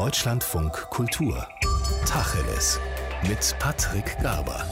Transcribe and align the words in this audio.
Deutschlandfunk 0.00 0.72
Kultur. 0.88 1.46
Tacheles. 2.06 2.80
Mit 3.28 3.54
Patrick 3.58 4.16
Garber. 4.22 4.64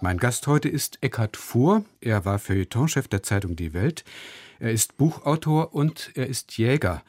Mein 0.00 0.18
Gast 0.18 0.46
heute 0.46 0.68
ist 0.68 0.98
Eckhard 1.00 1.36
Fuhr. 1.36 1.84
Er 2.00 2.24
war 2.24 2.38
Feuilletonchef 2.38 3.08
der 3.08 3.24
Zeitung 3.24 3.56
Die 3.56 3.74
Welt. 3.74 4.04
Er 4.60 4.70
ist 4.70 4.96
Buchautor 4.96 5.74
und 5.74 6.12
er 6.14 6.28
ist 6.28 6.58
Jäger. 6.58 7.02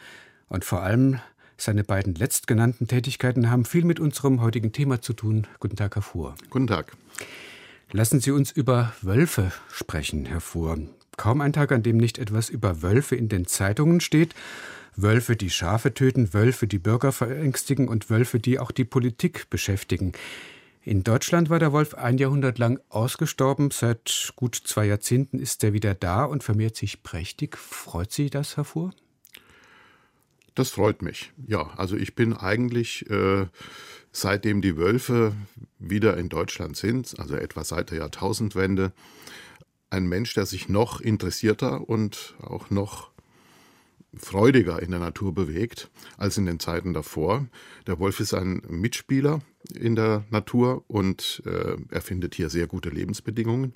Und 0.50 0.66
vor 0.66 0.82
allem 0.82 1.20
seine 1.58 1.84
beiden 1.84 2.16
letztgenannten 2.16 2.88
Tätigkeiten 2.88 3.52
haben 3.52 3.64
viel 3.64 3.86
mit 3.86 4.00
unserem 4.00 4.42
heutigen 4.42 4.72
Thema 4.72 5.00
zu 5.00 5.14
tun. 5.14 5.46
Guten 5.60 5.76
Tag, 5.76 5.94
Herr 5.94 6.02
Fuhr. 6.02 6.34
Guten 6.50 6.66
Tag. 6.66 6.98
Lassen 7.92 8.20
Sie 8.20 8.32
uns 8.32 8.50
über 8.50 8.94
Wölfe 9.04 9.52
sprechen, 9.72 10.26
Herr 10.26 10.42
Fuhr. 10.42 10.80
Kaum 11.18 11.40
ein 11.40 11.54
Tag, 11.54 11.72
an 11.72 11.84
dem 11.84 11.98
nicht 11.98 12.18
etwas 12.18 12.50
über 12.50 12.82
Wölfe 12.82 13.16
in 13.16 13.30
den 13.30 13.46
Zeitungen 13.46 14.02
steht. 14.02 14.34
Wölfe, 14.96 15.36
die 15.36 15.50
Schafe 15.50 15.94
töten, 15.94 16.34
Wölfe, 16.34 16.68
die 16.68 16.80
Bürger 16.80 17.12
verängstigen 17.12 17.88
und 17.88 18.10
Wölfe, 18.10 18.40
die 18.40 18.60
auch 18.60 18.72
die 18.72 18.86
Politik 18.86 19.50
beschäftigen. 19.50 20.14
In 20.84 21.04
Deutschland 21.04 21.50
war 21.50 21.60
der 21.60 21.72
Wolf 21.72 21.94
ein 21.94 22.18
Jahrhundert 22.18 22.58
lang 22.58 22.80
ausgestorben. 22.90 23.70
Seit 23.70 24.34
gut 24.36 24.56
zwei 24.56 24.86
Jahrzehnten 24.86 25.38
ist 25.38 25.64
er 25.64 25.74
wieder 25.74 25.94
da 25.94 26.26
und 26.26 26.44
vermehrt 26.44 26.76
sich 26.76 27.04
prächtig. 27.04 27.58
Freut 27.58 28.12
Sie 28.12 28.32
das, 28.32 28.58
Herr 28.58 28.66
Fuhr? 28.66 28.92
Das 30.56 30.72
freut 30.72 31.02
mich. 31.02 31.32
Ja, 31.48 31.70
also 31.78 31.96
ich 31.96 32.16
bin 32.16 32.34
eigentlich, 32.34 33.10
äh, 33.10 33.46
seitdem 34.12 34.62
die 34.62 34.76
Wölfe 34.76 35.34
wieder 35.78 36.18
in 36.18 36.30
Deutschland 36.30 36.76
sind, 36.76 37.18
also 37.20 37.36
etwa 37.36 37.64
seit 37.64 37.92
der 37.92 38.00
Jahrtausendwende, 38.00 38.92
ein 39.92 40.08
Mensch, 40.08 40.34
der 40.34 40.46
sich 40.46 40.68
noch 40.68 41.00
interessierter 41.00 41.88
und 41.88 42.36
auch 42.42 42.70
noch 42.70 43.11
freudiger 44.16 44.82
in 44.82 44.92
der 44.92 45.00
Natur 45.00 45.34
bewegt 45.34 45.90
als 46.18 46.38
in 46.38 46.46
den 46.46 46.60
Zeiten 46.60 46.94
davor. 46.94 47.48
Der 47.88 48.00
Wolf 48.00 48.20
ist 48.20 48.34
ein 48.34 48.62
Mitspieler 48.68 49.42
in 49.74 49.96
der 49.96 50.26
Natur 50.30 50.84
und 50.88 51.42
äh, 51.46 51.78
er 51.90 52.02
findet 52.02 52.36
hier 52.36 52.50
sehr 52.50 52.68
gute 52.68 52.90
Lebensbedingungen. 52.90 53.74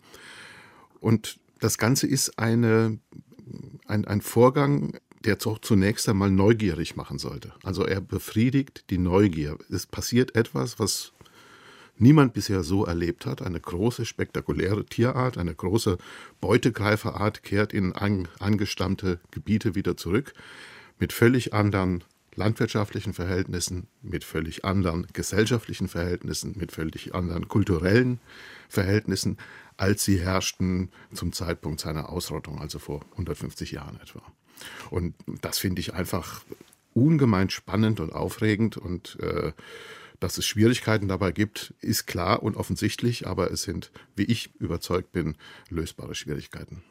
Und 0.99 1.39
das 1.59 1.77
Ganze 1.77 2.07
ist 2.07 2.37
eine, 2.37 2.99
ein, 3.87 4.05
ein 4.05 4.21
Vorgang, 4.21 4.97
der 5.23 5.39
zunächst 5.39 6.07
einmal 6.09 6.29
neugierig 6.29 6.95
machen 6.95 7.17
sollte. 7.17 7.53
Also 7.63 7.85
er 7.85 8.01
befriedigt 8.01 8.89
die 8.89 8.97
Neugier. 8.97 9.57
Es 9.69 9.87
passiert 9.87 10.35
etwas, 10.35 10.79
was 10.79 11.13
niemand 11.97 12.33
bisher 12.33 12.63
so 12.63 12.85
erlebt 12.85 13.25
hat. 13.25 13.41
Eine 13.41 13.59
große, 13.59 14.05
spektakuläre 14.05 14.85
Tierart, 14.85 15.37
eine 15.37 15.53
große 15.53 15.97
Beutegreiferart 16.41 17.43
kehrt 17.43 17.73
in 17.73 17.93
an, 17.93 18.27
angestammte 18.39 19.19
Gebiete 19.31 19.75
wieder 19.75 19.97
zurück 19.97 20.33
mit 20.99 21.13
völlig 21.13 21.53
anderen 21.53 22.03
landwirtschaftlichen 22.35 23.13
Verhältnissen, 23.13 23.87
mit 24.01 24.23
völlig 24.23 24.65
anderen 24.65 25.07
gesellschaftlichen 25.13 25.87
Verhältnissen, 25.87 26.53
mit 26.57 26.71
völlig 26.71 27.15
anderen 27.15 27.47
kulturellen 27.47 28.19
Verhältnissen, 28.67 29.37
als 29.77 30.03
sie 30.03 30.19
herrschten 30.19 30.89
zum 31.13 31.31
Zeitpunkt 31.31 31.79
seiner 31.79 32.09
Ausrottung, 32.09 32.59
also 32.59 32.79
vor 32.79 33.05
150 33.11 33.71
Jahren 33.71 33.99
etwa. 34.01 34.21
Und 34.89 35.15
das 35.41 35.59
finde 35.59 35.79
ich 35.79 35.93
einfach 35.93 36.43
ungemein 36.93 37.49
spannend 37.49 37.99
und 37.99 38.13
aufregend 38.13 38.77
und 38.77 39.17
äh, 39.19 39.51
dass 40.19 40.37
es 40.37 40.45
Schwierigkeiten 40.45 41.07
dabei 41.07 41.31
gibt, 41.31 41.73
ist 41.81 42.05
klar 42.05 42.43
und 42.43 42.57
offensichtlich, 42.57 43.27
aber 43.27 43.51
es 43.51 43.63
sind, 43.63 43.91
wie 44.15 44.23
ich 44.23 44.53
überzeugt 44.59 45.11
bin, 45.11 45.35
lösbare 45.69 46.15
Schwierigkeiten. 46.15 46.83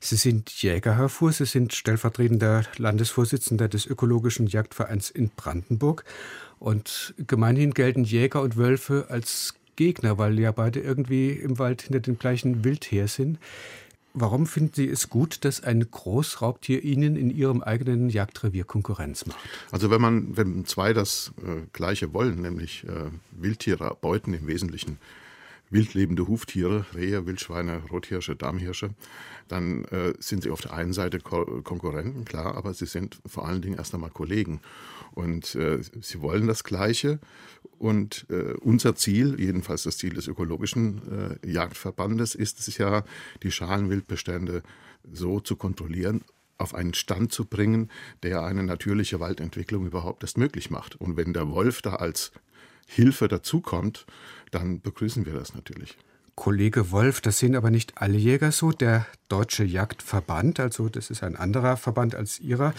Sie 0.00 0.16
sind 0.16 0.50
Jäger, 0.50 0.96
Herr 0.96 1.08
Fuhr. 1.08 1.32
Sie 1.32 1.46
sind 1.46 1.72
stellvertretender 1.72 2.64
Landesvorsitzender 2.76 3.68
des 3.68 3.86
Ökologischen 3.86 4.46
Jagdvereins 4.46 5.10
in 5.10 5.30
Brandenburg. 5.30 6.04
Und 6.58 7.14
gemeinhin 7.26 7.72
gelten 7.72 8.04
Jäger 8.04 8.42
und 8.42 8.56
Wölfe 8.56 9.06
als 9.08 9.54
Gegner, 9.76 10.18
weil 10.18 10.38
ja 10.38 10.52
beide 10.52 10.80
irgendwie 10.80 11.30
im 11.30 11.58
Wald 11.58 11.82
hinter 11.82 12.00
dem 12.00 12.18
gleichen 12.18 12.64
Wild 12.64 12.84
her 12.92 13.08
sind. 13.08 13.38
Warum 14.14 14.46
finden 14.46 14.72
Sie 14.74 14.88
es 14.88 15.08
gut, 15.08 15.44
dass 15.44 15.62
ein 15.62 15.90
Großraubtier 15.90 16.84
Ihnen 16.84 17.16
in 17.16 17.30
Ihrem 17.30 17.62
eigenen 17.62 18.10
Jagdrevier 18.10 18.64
Konkurrenz 18.64 19.24
macht? 19.24 19.38
Also 19.70 19.90
wenn 19.90 20.00
man, 20.00 20.36
wenn 20.36 20.66
zwei 20.66 20.92
das 20.92 21.32
äh, 21.38 21.62
Gleiche 21.72 22.12
wollen, 22.12 22.42
nämlich 22.42 22.84
äh, 22.84 23.10
Wildtiere 23.30 23.96
beuten 24.00 24.34
im 24.34 24.46
Wesentlichen 24.46 24.98
wildlebende 25.70 26.28
Huftiere, 26.28 26.84
Rehe, 26.94 27.24
Wildschweine, 27.26 27.82
Rothirsche, 27.90 28.36
Dammhirsche, 28.36 28.90
dann 29.48 29.84
äh, 29.86 30.12
sind 30.18 30.42
sie 30.42 30.50
auf 30.50 30.60
der 30.60 30.74
einen 30.74 30.92
Seite 30.92 31.18
Ko 31.18 31.44
Konkurrenten, 31.62 32.24
klar, 32.26 32.54
aber 32.56 32.74
sie 32.74 32.86
sind 32.86 33.18
vor 33.26 33.48
allen 33.48 33.62
Dingen 33.62 33.78
erst 33.78 33.94
einmal 33.94 34.10
Kollegen. 34.10 34.60
Und 35.12 35.54
äh, 35.54 35.80
sie 36.00 36.20
wollen 36.20 36.46
das 36.46 36.64
Gleiche. 36.64 37.20
Und 37.78 38.26
äh, 38.30 38.54
unser 38.60 38.94
Ziel, 38.94 39.38
jedenfalls 39.38 39.84
das 39.84 39.98
Ziel 39.98 40.14
des 40.14 40.26
ökologischen 40.26 41.38
äh, 41.42 41.50
Jagdverbandes, 41.50 42.34
ist 42.34 42.60
es 42.60 42.78
ja, 42.78 43.04
die 43.42 43.50
Schalenwildbestände 43.50 44.62
so 45.10 45.40
zu 45.40 45.56
kontrollieren, 45.56 46.22
auf 46.58 46.74
einen 46.74 46.94
Stand 46.94 47.32
zu 47.32 47.44
bringen, 47.44 47.90
der 48.22 48.42
eine 48.42 48.62
natürliche 48.62 49.20
Waldentwicklung 49.20 49.86
überhaupt 49.86 50.22
erst 50.22 50.38
möglich 50.38 50.70
macht. 50.70 51.00
Und 51.00 51.16
wenn 51.16 51.32
der 51.32 51.48
Wolf 51.50 51.82
da 51.82 51.94
als 51.96 52.32
Hilfe 52.86 53.28
dazukommt, 53.28 54.06
dann 54.50 54.80
begrüßen 54.80 55.26
wir 55.26 55.32
das 55.32 55.54
natürlich. 55.54 55.96
Kollege 56.34 56.90
Wolf, 56.90 57.20
das 57.20 57.38
sehen 57.38 57.54
aber 57.54 57.70
nicht 57.70 58.00
alle 58.00 58.16
Jäger 58.16 58.52
so. 58.52 58.72
Der 58.72 59.06
Deutsche 59.28 59.64
Jagdverband, 59.64 60.60
also 60.60 60.88
das 60.88 61.10
ist 61.10 61.22
ein 61.22 61.36
anderer 61.36 61.76
Verband 61.76 62.14
als 62.14 62.40
Ihrer, 62.40 62.72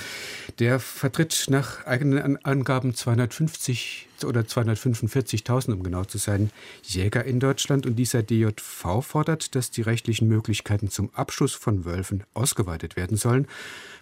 der 0.57 0.79
vertritt 0.79 1.45
nach 1.49 1.85
eigenen 1.85 2.43
Angaben 2.43 2.95
250 2.95 4.09
oder 4.25 4.41
245.000, 4.41 5.73
um 5.73 5.83
genau 5.83 6.03
zu 6.03 6.17
sein, 6.17 6.49
Jäger 6.81 7.25
in 7.25 7.39
Deutschland. 7.39 7.85
Und 7.85 7.95
dieser 7.95 8.23
DJV 8.23 9.01
fordert, 9.01 9.53
dass 9.53 9.69
die 9.69 9.81
rechtlichen 9.83 10.27
Möglichkeiten 10.27 10.89
zum 10.89 11.13
Abschuss 11.13 11.53
von 11.53 11.85
Wölfen 11.85 12.23
ausgeweitet 12.33 12.95
werden 12.95 13.17
sollen. 13.17 13.47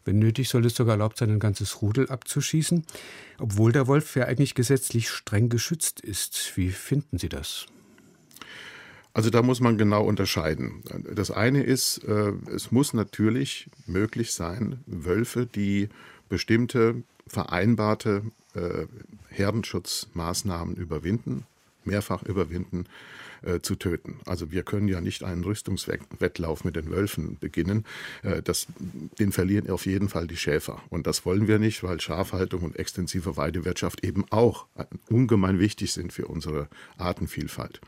Wenn 0.06 0.18
nötig, 0.18 0.48
soll 0.48 0.66
es 0.66 0.76
sogar 0.76 0.94
erlaubt 0.94 1.18
sein, 1.18 1.30
ein 1.30 1.40
ganzes 1.40 1.82
Rudel 1.82 2.10
abzuschießen, 2.10 2.86
obwohl 3.38 3.74
der 3.74 3.88
Wolf 3.88 4.16
ja 4.16 4.26
eigentlich 4.26 4.56
gesetzlich 4.56 5.10
streng 5.10 5.50
geschützt 5.50 6.00
ist. 6.00 6.54
Wie 6.56 6.70
finden 6.70 7.18
Sie 7.18 7.30
das? 7.30 7.68
Also 9.14 9.30
da 9.30 9.42
muss 9.42 9.60
man 9.60 9.78
genau 9.78 10.06
unterscheiden. 10.06 10.84
Das 11.14 11.32
eine 11.32 11.64
ist, 11.64 12.04
äh, 12.06 12.34
es 12.54 12.72
muss 12.72 12.94
natürlich 12.94 13.70
möglich 13.86 14.34
sein, 14.34 14.80
Wölfe, 14.86 15.46
die 15.46 15.90
bestimmte 16.30 17.04
vereinbarte 17.28 18.24
äh, 18.54 18.86
Herdenschutzmaßnahmen 19.28 20.76
überwinden, 20.76 21.46
mehrfach 21.84 22.24
überwinden, 22.24 22.86
äh, 23.42 23.60
zu 23.60 23.76
töten. 23.76 24.20
Also 24.26 24.52
wir 24.52 24.64
können 24.64 24.88
ja 24.88 25.02
nicht 25.02 25.24
einen 25.24 25.44
Rüstungswettlauf 25.44 26.64
mit 26.64 26.78
den 26.78 26.90
Wölfen 26.90 27.38
beginnen. 27.40 27.86
Das, 28.44 28.68
den 29.20 29.32
verlieren 29.32 29.70
auf 29.70 29.88
jeden 29.88 30.10
Fall 30.10 30.28
die 30.28 30.38
Schäfer. 30.38 30.82
Und 30.90 31.08
das 31.08 31.26
wollen 31.26 31.48
wir 31.48 31.58
nicht, 31.58 31.84
weil 31.84 32.00
Schafhaltung 32.00 32.62
und 32.62 32.78
extensive 32.78 33.38
Weidewirtschaft 33.38 34.06
eben 34.06 34.26
auch 34.30 34.68
ungemein 35.10 35.58
wichtig 35.58 35.92
sind 35.92 36.14
für 36.14 36.28
unsere 36.28 36.68
Artenvielfalt. 36.98 37.82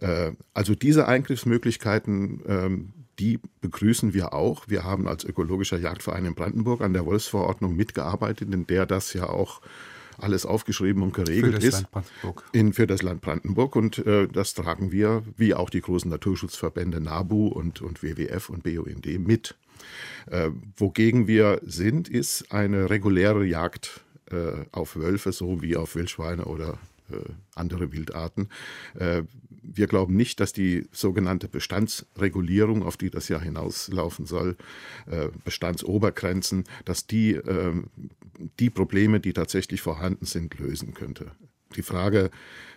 Äh, 0.00 0.32
also 0.54 0.74
diese 0.74 1.06
Eingriffsmöglichkeiten, 1.06 2.42
ähm, 2.46 2.92
die 3.18 3.38
begrüßen 3.60 4.14
wir 4.14 4.32
auch. 4.32 4.68
Wir 4.68 4.84
haben 4.84 5.06
als 5.06 5.24
ökologischer 5.24 5.78
Jagdverein 5.78 6.24
in 6.24 6.34
Brandenburg 6.34 6.80
an 6.80 6.94
der 6.94 7.04
Wolfsverordnung 7.04 7.76
mitgearbeitet, 7.76 8.52
in 8.52 8.66
der 8.66 8.86
das 8.86 9.12
ja 9.12 9.28
auch 9.28 9.60
alles 10.18 10.46
aufgeschrieben 10.46 11.02
und 11.02 11.14
geregelt 11.14 11.62
für 11.62 11.66
ist 11.66 11.86
in, 12.52 12.72
für 12.72 12.86
das 12.86 13.02
Land 13.02 13.20
Brandenburg. 13.20 13.76
Und 13.76 13.98
äh, 14.06 14.28
das 14.28 14.54
tragen 14.54 14.92
wir, 14.92 15.22
wie 15.36 15.54
auch 15.54 15.70
die 15.70 15.80
großen 15.80 16.10
Naturschutzverbände 16.10 17.00
NABU 17.00 17.48
und, 17.48 17.82
und 17.82 18.02
WWF 18.02 18.50
und 18.50 18.62
BUND 18.62 19.06
mit. 19.26 19.54
Äh, 20.30 20.50
wogegen 20.76 21.26
wir 21.26 21.60
sind, 21.64 22.08
ist 22.08 22.52
eine 22.52 22.90
reguläre 22.90 23.44
Jagd 23.44 24.02
äh, 24.30 24.64
auf 24.72 24.96
Wölfe, 24.96 25.32
so 25.32 25.62
wie 25.62 25.76
auf 25.76 25.94
Wildschweine 25.94 26.44
oder 26.44 26.78
andere 27.54 27.92
Wildarten. 27.92 28.48
Äh, 28.94 29.22
wir 29.62 29.86
glauben 29.86 30.16
nicht, 30.16 30.40
dass 30.40 30.52
die 30.52 30.88
sogenannte 30.92 31.48
Bestandsregulierung, 31.48 32.82
auf 32.82 32.96
die 32.96 33.10
das 33.10 33.28
ja 33.28 33.40
hinauslaufen 33.40 34.26
soll, 34.26 34.56
äh, 35.06 35.28
Bestandsobergrenzen, 35.44 36.64
dass 36.84 37.06
die 37.06 37.32
ähm, 37.32 37.90
die 38.58 38.70
Probleme, 38.70 39.20
die 39.20 39.34
tatsächlich 39.34 39.82
vorhanden 39.82 40.24
sind, 40.24 40.58
lösen 40.58 40.94
könnte. 40.94 41.32
Die 41.76 41.82
Frage 41.82 42.30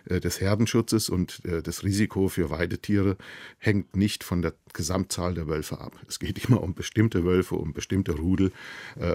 des 0.08 0.42
Herdenschutzes 0.42 1.08
und 1.08 1.40
das 1.44 1.82
Risiko 1.82 2.28
für 2.28 2.50
Weidetiere 2.50 3.16
hängt 3.58 3.96
nicht 3.96 4.22
von 4.22 4.42
der 4.42 4.52
Gesamtzahl 4.74 5.32
der 5.32 5.48
Wölfe 5.48 5.80
ab. 5.80 5.98
Es 6.06 6.18
geht 6.18 6.44
immer 6.44 6.62
um 6.62 6.74
bestimmte 6.74 7.24
Wölfe, 7.24 7.54
um 7.54 7.72
bestimmte 7.72 8.12
Rudel, 8.12 8.52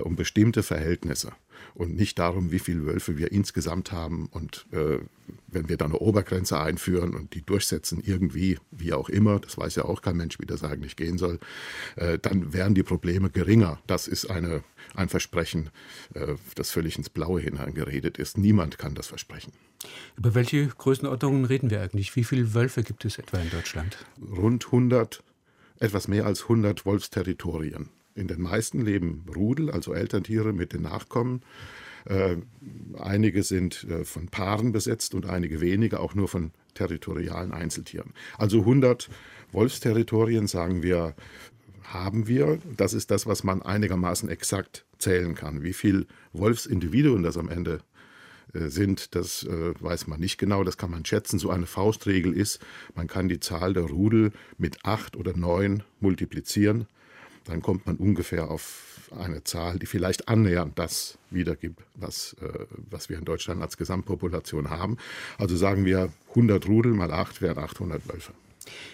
um 0.03 0.15
bestimmte 0.15 0.63
Verhältnisse. 0.63 1.31
Und 1.73 1.95
nicht 1.95 2.19
darum, 2.19 2.51
wie 2.51 2.59
viele 2.59 2.85
Wölfe 2.85 3.17
wir 3.17 3.31
insgesamt 3.31 3.91
haben. 3.91 4.27
Und 4.31 4.65
äh, 4.71 4.99
wenn 5.47 5.69
wir 5.69 5.77
dann 5.77 5.91
eine 5.91 5.99
Obergrenze 5.99 6.59
einführen 6.59 7.13
und 7.13 7.33
die 7.33 7.41
durchsetzen, 7.41 8.01
irgendwie, 8.03 8.57
wie 8.71 8.93
auch 8.93 9.09
immer, 9.09 9.39
das 9.39 9.57
weiß 9.57 9.75
ja 9.75 9.85
auch 9.85 10.01
kein 10.01 10.17
Mensch, 10.17 10.39
wie 10.39 10.45
das 10.45 10.63
eigentlich 10.63 10.95
gehen 10.95 11.17
soll, 11.17 11.39
äh, 11.95 12.19
dann 12.19 12.53
wären 12.53 12.75
die 12.75 12.83
Probleme 12.83 13.29
geringer. 13.29 13.79
Das 13.87 14.07
ist 14.07 14.29
eine, 14.29 14.63
ein 14.95 15.09
Versprechen, 15.09 15.69
äh, 16.13 16.35
das 16.55 16.71
völlig 16.71 16.97
ins 16.97 17.09
Blaue 17.09 17.41
hineingeredet 17.41 18.17
ist. 18.17 18.37
Niemand 18.37 18.77
kann 18.77 18.95
das 18.95 19.07
versprechen. 19.07 19.53
Über 20.17 20.35
welche 20.35 20.67
Größenordnungen 20.67 21.45
reden 21.45 21.69
wir 21.69 21.81
eigentlich? 21.81 22.15
Wie 22.15 22.23
viele 22.23 22.53
Wölfe 22.53 22.83
gibt 22.83 23.05
es 23.05 23.17
etwa 23.17 23.37
in 23.37 23.49
Deutschland? 23.49 23.97
Rund 24.21 24.65
100, 24.65 25.23
etwas 25.79 26.07
mehr 26.07 26.25
als 26.25 26.43
100 26.43 26.85
Wolfsterritorien. 26.85 27.89
In 28.15 28.27
den 28.27 28.41
meisten 28.41 28.81
leben 28.81 29.25
Rudel, 29.35 29.71
also 29.71 29.93
Elterntiere 29.93 30.53
mit 30.53 30.73
den 30.73 30.81
Nachkommen. 30.81 31.41
Äh, 32.05 32.37
einige 32.97 33.43
sind 33.43 33.85
äh, 33.85 34.03
von 34.03 34.27
Paaren 34.27 34.71
besetzt 34.71 35.13
und 35.13 35.25
einige 35.25 35.61
wenige 35.61 35.99
auch 35.99 36.15
nur 36.15 36.27
von 36.27 36.51
territorialen 36.73 37.51
Einzeltieren. 37.51 38.13
Also 38.37 38.59
100 38.59 39.09
Wolfsterritorien, 39.51 40.47
sagen 40.47 40.81
wir, 40.83 41.15
haben 41.83 42.27
wir. 42.27 42.59
Das 42.77 42.93
ist 42.93 43.11
das, 43.11 43.25
was 43.25 43.43
man 43.43 43.61
einigermaßen 43.61 44.29
exakt 44.29 44.85
zählen 44.97 45.35
kann. 45.35 45.63
Wie 45.63 45.73
viele 45.73 46.05
Wolfsindividuen 46.33 47.23
das 47.23 47.37
am 47.37 47.49
Ende 47.49 47.79
äh, 48.53 48.67
sind, 48.67 49.15
das 49.15 49.43
äh, 49.43 49.73
weiß 49.79 50.07
man 50.07 50.19
nicht 50.19 50.37
genau, 50.37 50.63
das 50.63 50.77
kann 50.77 50.91
man 50.91 51.05
schätzen. 51.05 51.39
So 51.39 51.49
eine 51.49 51.65
Faustregel 51.65 52.33
ist, 52.33 52.59
man 52.95 53.07
kann 53.07 53.27
die 53.27 53.39
Zahl 53.39 53.73
der 53.73 53.83
Rudel 53.83 54.31
mit 54.57 54.85
acht 54.85 55.15
oder 55.15 55.35
neun 55.35 55.83
multiplizieren 55.99 56.87
dann 57.49 57.61
kommt 57.61 57.85
man 57.85 57.97
ungefähr 57.97 58.49
auf 58.49 59.09
eine 59.17 59.43
Zahl, 59.43 59.79
die 59.79 59.87
vielleicht 59.87 60.27
annähernd 60.27 60.77
das 60.77 61.17
wiedergibt, 61.31 61.81
was, 61.95 62.35
äh, 62.41 62.65
was 62.89 63.09
wir 63.09 63.17
in 63.17 63.25
Deutschland 63.25 63.61
als 63.61 63.77
Gesamtpopulation 63.77 64.69
haben. 64.69 64.97
Also 65.37 65.57
sagen 65.57 65.83
wir 65.85 66.11
100 66.29 66.67
Rudel 66.67 66.93
mal 66.93 67.11
8 67.11 67.41
wären 67.41 67.57
800 67.57 68.07
Wölfe. 68.07 68.33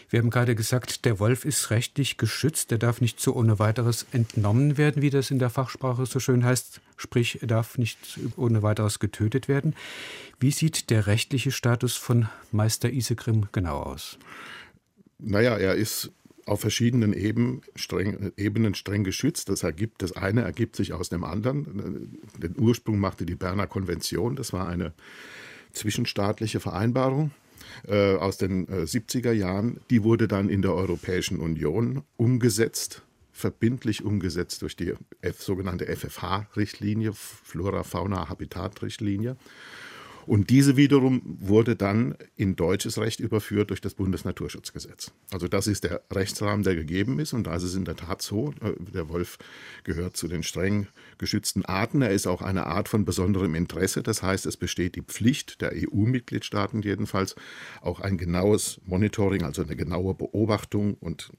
Wir 0.09 0.19
haben 0.19 0.29
gerade 0.29 0.55
gesagt, 0.55 1.03
der 1.03 1.19
Wolf 1.19 1.43
ist 1.43 1.69
rechtlich 1.69 2.17
geschützt. 2.17 2.71
Er 2.71 2.77
darf 2.77 3.01
nicht 3.01 3.19
so 3.19 3.35
ohne 3.35 3.59
weiteres 3.59 4.05
entnommen 4.13 4.77
werden, 4.77 5.01
wie 5.01 5.09
das 5.09 5.31
in 5.31 5.39
der 5.39 5.49
Fachsprache 5.49 6.05
so 6.05 6.21
schön 6.21 6.45
heißt. 6.45 6.79
Sprich, 6.95 7.41
er 7.41 7.49
darf 7.49 7.77
nicht 7.77 7.97
ohne 8.37 8.63
weiteres 8.63 8.99
getötet 8.99 9.49
werden. 9.49 9.75
Wie 10.39 10.51
sieht 10.51 10.89
der 10.89 11.07
rechtliche 11.07 11.51
Status 11.51 11.95
von 11.95 12.29
Meister 12.53 12.89
Isegrim 12.89 13.47
genau 13.51 13.81
aus? 13.81 14.17
Naja, 15.19 15.57
er 15.57 15.75
ist 15.75 16.11
auf 16.45 16.61
verschiedenen 16.61 17.13
Ebenen 17.13 17.61
streng, 17.75 18.31
Ebenen 18.37 18.75
streng 18.75 19.03
geschützt. 19.03 19.49
Das, 19.49 19.63
ergibt, 19.63 20.01
das 20.01 20.11
eine 20.11 20.41
ergibt 20.41 20.75
sich 20.75 20.93
aus 20.93 21.09
dem 21.09 21.23
anderen. 21.23 22.19
Den 22.37 22.59
Ursprung 22.59 22.99
machte 22.99 23.25
die 23.25 23.35
Berner 23.35 23.67
Konvention. 23.67 24.35
Das 24.35 24.53
war 24.53 24.67
eine 24.67 24.93
zwischenstaatliche 25.73 26.59
Vereinbarung 26.59 27.31
äh, 27.87 28.15
aus 28.15 28.37
den 28.37 28.67
äh, 28.67 28.83
70er 28.83 29.31
Jahren. 29.31 29.79
Die 29.89 30.03
wurde 30.03 30.27
dann 30.27 30.49
in 30.49 30.61
der 30.61 30.75
Europäischen 30.75 31.39
Union 31.39 32.03
umgesetzt, 32.15 33.01
verbindlich 33.31 34.05
umgesetzt 34.05 34.61
durch 34.61 34.75
die 34.75 34.93
F, 35.21 35.41
sogenannte 35.41 35.87
FFH-Richtlinie, 35.87 37.13
Flora-Fauna-Habitat-Richtlinie. 37.13 39.35
Und 40.25 40.49
diese 40.49 40.77
wiederum 40.77 41.21
wurde 41.39 41.75
dann 41.75 42.15
in 42.35 42.55
deutsches 42.55 42.97
Recht 42.97 43.19
überführt 43.19 43.69
durch 43.69 43.81
das 43.81 43.93
Bundesnaturschutzgesetz. 43.93 45.11
Also 45.31 45.47
das 45.47 45.67
ist 45.67 45.83
der 45.83 46.01
Rechtsrahmen, 46.11 46.63
der 46.63 46.75
gegeben 46.75 47.19
ist. 47.19 47.33
Und 47.33 47.45
da 47.47 47.55
ist 47.55 47.63
es 47.63 47.75
in 47.75 47.85
der 47.85 47.95
Tat 47.95 48.21
so, 48.21 48.53
äh, 48.61 48.73
der 48.93 49.09
Wolf 49.09 49.37
gehört 49.83 50.17
zu 50.17 50.27
den 50.27 50.43
streng 50.43 50.87
geschützten 51.17 51.65
Arten. 51.65 52.01
Er 52.01 52.11
ist 52.11 52.27
auch 52.27 52.41
eine 52.41 52.65
Art 52.67 52.89
von 52.89 53.05
besonderem 53.05 53.55
Interesse. 53.55 54.03
Das 54.03 54.23
heißt, 54.23 54.45
es 54.45 54.57
besteht 54.57 54.95
die 54.95 55.01
Pflicht 55.01 55.61
der 55.61 55.73
EU-Mitgliedstaaten 55.73 56.81
jedenfalls, 56.81 57.35
auch 57.81 57.99
ein 57.99 58.17
genaues 58.17 58.81
Monitoring, 58.85 59.43
also 59.43 59.61
eine 59.61 59.75
genaue 59.75 60.13
Beobachtung 60.13 60.95
und 60.95 61.31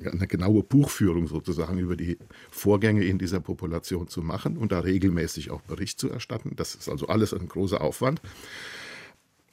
eine 0.00 0.26
genaue 0.26 0.62
Buchführung 0.62 1.26
sozusagen 1.26 1.78
über 1.78 1.96
die 1.96 2.18
Vorgänge 2.50 3.04
in 3.04 3.18
dieser 3.18 3.40
Population 3.40 4.08
zu 4.08 4.22
machen 4.22 4.56
und 4.56 4.72
da 4.72 4.80
regelmäßig 4.80 5.50
auch 5.50 5.60
Bericht 5.62 6.00
zu 6.00 6.10
erstatten. 6.10 6.52
Das 6.56 6.74
ist 6.74 6.88
also 6.88 7.06
alles 7.06 7.32
ein 7.32 7.48
großer 7.48 7.80
Aufwand. 7.80 8.20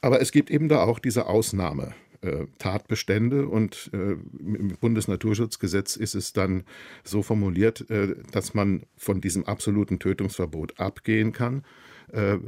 Aber 0.00 0.20
es 0.20 0.32
gibt 0.32 0.50
eben 0.50 0.68
da 0.68 0.82
auch 0.82 0.98
diese 0.98 1.26
Ausnahme. 1.26 1.94
Äh, 2.24 2.46
Tatbestände 2.58 3.46
und 3.48 3.90
äh, 3.92 4.12
im 4.12 4.76
Bundesnaturschutzgesetz 4.80 5.96
ist 5.96 6.14
es 6.14 6.32
dann 6.32 6.64
so 7.02 7.22
formuliert, 7.22 7.90
äh, 7.90 8.16
dass 8.32 8.54
man 8.54 8.84
von 8.96 9.20
diesem 9.20 9.44
absoluten 9.44 9.98
Tötungsverbot 9.98 10.80
abgehen 10.80 11.32
kann, 11.32 11.64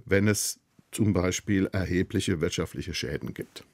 wenn 0.04 0.28
es 0.28 0.60
zum 0.92 1.14
Beispiel 1.14 1.66
erhebliche 1.72 2.42
wirtschaftliche 2.42 2.92
Schäden 2.92 3.32
gibt. 3.32 3.64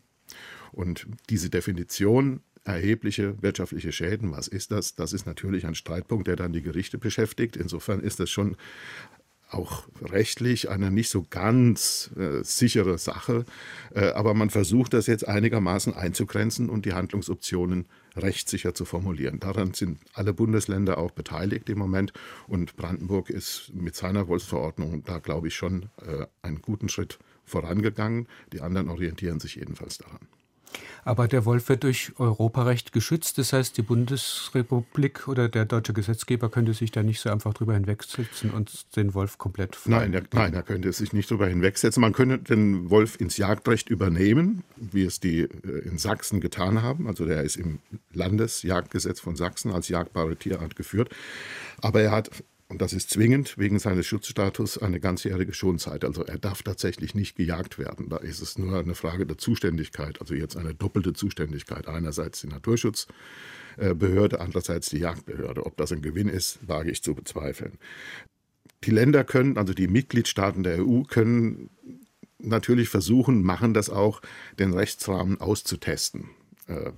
Und 0.70 1.08
diese 1.28 1.50
Definition 1.50 2.40
erhebliche 2.64 3.40
wirtschaftliche 3.42 3.92
Schäden. 3.92 4.32
Was 4.32 4.48
ist 4.48 4.70
das? 4.70 4.94
Das 4.94 5.12
ist 5.12 5.26
natürlich 5.26 5.66
ein 5.66 5.74
Streitpunkt, 5.74 6.28
der 6.28 6.36
dann 6.36 6.52
die 6.52 6.62
Gerichte 6.62 6.98
beschäftigt. 6.98 7.56
Insofern 7.56 8.00
ist 8.00 8.20
das 8.20 8.30
schon 8.30 8.56
auch 9.52 9.86
rechtlich 10.00 10.70
eine 10.70 10.90
nicht 10.90 11.10
so 11.10 11.26
ganz 11.28 12.10
äh, 12.16 12.42
sichere 12.42 12.98
Sache. 12.98 13.44
Äh, 13.94 14.10
aber 14.12 14.34
man 14.34 14.50
versucht 14.50 14.94
das 14.94 15.06
jetzt 15.06 15.26
einigermaßen 15.28 15.94
einzugrenzen 15.94 16.70
und 16.70 16.86
die 16.86 16.94
Handlungsoptionen 16.94 17.86
rechtssicher 18.16 18.74
zu 18.74 18.84
formulieren. 18.84 19.40
Daran 19.40 19.74
sind 19.74 19.98
alle 20.14 20.32
Bundesländer 20.32 20.98
auch 20.98 21.10
beteiligt 21.10 21.68
im 21.68 21.78
Moment. 21.78 22.12
Und 22.46 22.76
Brandenburg 22.76 23.30
ist 23.30 23.72
mit 23.74 23.94
seiner 23.94 24.28
Wolfsverordnung 24.28 25.04
da, 25.04 25.18
glaube 25.18 25.48
ich, 25.48 25.54
schon 25.54 25.90
äh, 26.06 26.26
einen 26.42 26.62
guten 26.62 26.88
Schritt 26.88 27.18
vorangegangen. 27.44 28.28
Die 28.52 28.60
anderen 28.60 28.88
orientieren 28.88 29.40
sich 29.40 29.56
jedenfalls 29.56 29.98
daran. 29.98 30.28
Aber 31.04 31.26
der 31.26 31.44
Wolf 31.44 31.68
wird 31.68 31.82
durch 31.82 32.12
Europarecht 32.18 32.92
geschützt. 32.92 33.38
Das 33.38 33.52
heißt, 33.52 33.76
die 33.76 33.82
Bundesrepublik 33.82 35.26
oder 35.26 35.48
der 35.48 35.64
deutsche 35.64 35.92
Gesetzgeber 35.92 36.48
könnte 36.48 36.74
sich 36.74 36.92
da 36.92 37.02
nicht 37.02 37.20
so 37.20 37.30
einfach 37.30 37.54
drüber 37.54 37.74
hinwegsetzen 37.74 38.50
und 38.50 38.94
den 38.96 39.12
Wolf 39.14 39.36
komplett 39.38 39.78
Nein, 39.86 40.14
er, 40.14 40.22
nein, 40.32 40.54
er 40.54 40.62
könnte 40.62 40.92
sich 40.92 41.12
nicht 41.12 41.30
drüber 41.30 41.48
hinwegsetzen. 41.48 42.00
Man 42.00 42.12
könnte 42.12 42.38
den 42.38 42.88
Wolf 42.90 43.20
ins 43.20 43.36
Jagdrecht 43.36 43.90
übernehmen, 43.90 44.62
wie 44.76 45.04
es 45.04 45.18
die 45.18 45.40
äh, 45.40 45.48
in 45.84 45.98
Sachsen 45.98 46.40
getan 46.40 46.82
haben. 46.82 47.08
Also 47.08 47.26
der 47.26 47.42
ist 47.42 47.56
im 47.56 47.80
Landesjagdgesetz 48.12 49.18
von 49.18 49.34
Sachsen 49.34 49.72
als 49.72 49.88
jagdbare 49.88 50.36
Tierart 50.36 50.76
geführt. 50.76 51.10
Aber 51.80 52.00
er 52.00 52.12
hat 52.12 52.30
und 52.72 52.80
das 52.80 52.94
ist 52.94 53.10
zwingend 53.10 53.58
wegen 53.58 53.78
seines 53.78 54.06
Schutzstatus 54.06 54.78
eine 54.78 54.98
ganzjährige 54.98 55.52
Schonzeit. 55.52 56.06
Also 56.06 56.24
er 56.24 56.38
darf 56.38 56.62
tatsächlich 56.62 57.14
nicht 57.14 57.36
gejagt 57.36 57.78
werden. 57.78 58.08
Da 58.08 58.16
ist 58.16 58.40
es 58.40 58.56
nur 58.56 58.78
eine 58.78 58.94
Frage 58.94 59.26
der 59.26 59.36
Zuständigkeit, 59.36 60.22
also 60.22 60.32
jetzt 60.32 60.56
eine 60.56 60.72
doppelte 60.72 61.12
Zuständigkeit. 61.12 61.86
Einerseits 61.86 62.40
die 62.40 62.46
Naturschutzbehörde, 62.46 64.40
andererseits 64.40 64.88
die 64.88 65.00
Jagdbehörde. 65.00 65.66
Ob 65.66 65.76
das 65.76 65.92
ein 65.92 66.00
Gewinn 66.00 66.28
ist, 66.28 66.66
wage 66.66 66.90
ich 66.90 67.02
zu 67.02 67.14
bezweifeln. 67.14 67.72
Die 68.84 68.90
Länder 68.90 69.22
können, 69.22 69.58
also 69.58 69.74
die 69.74 69.88
Mitgliedstaaten 69.88 70.62
der 70.62 70.82
EU 70.82 71.02
können 71.02 71.68
natürlich 72.38 72.88
versuchen, 72.88 73.42
machen 73.42 73.74
das 73.74 73.90
auch, 73.90 74.22
den 74.58 74.72
Rechtsrahmen 74.72 75.42
auszutesten. 75.42 76.30
Äh, 76.68 76.92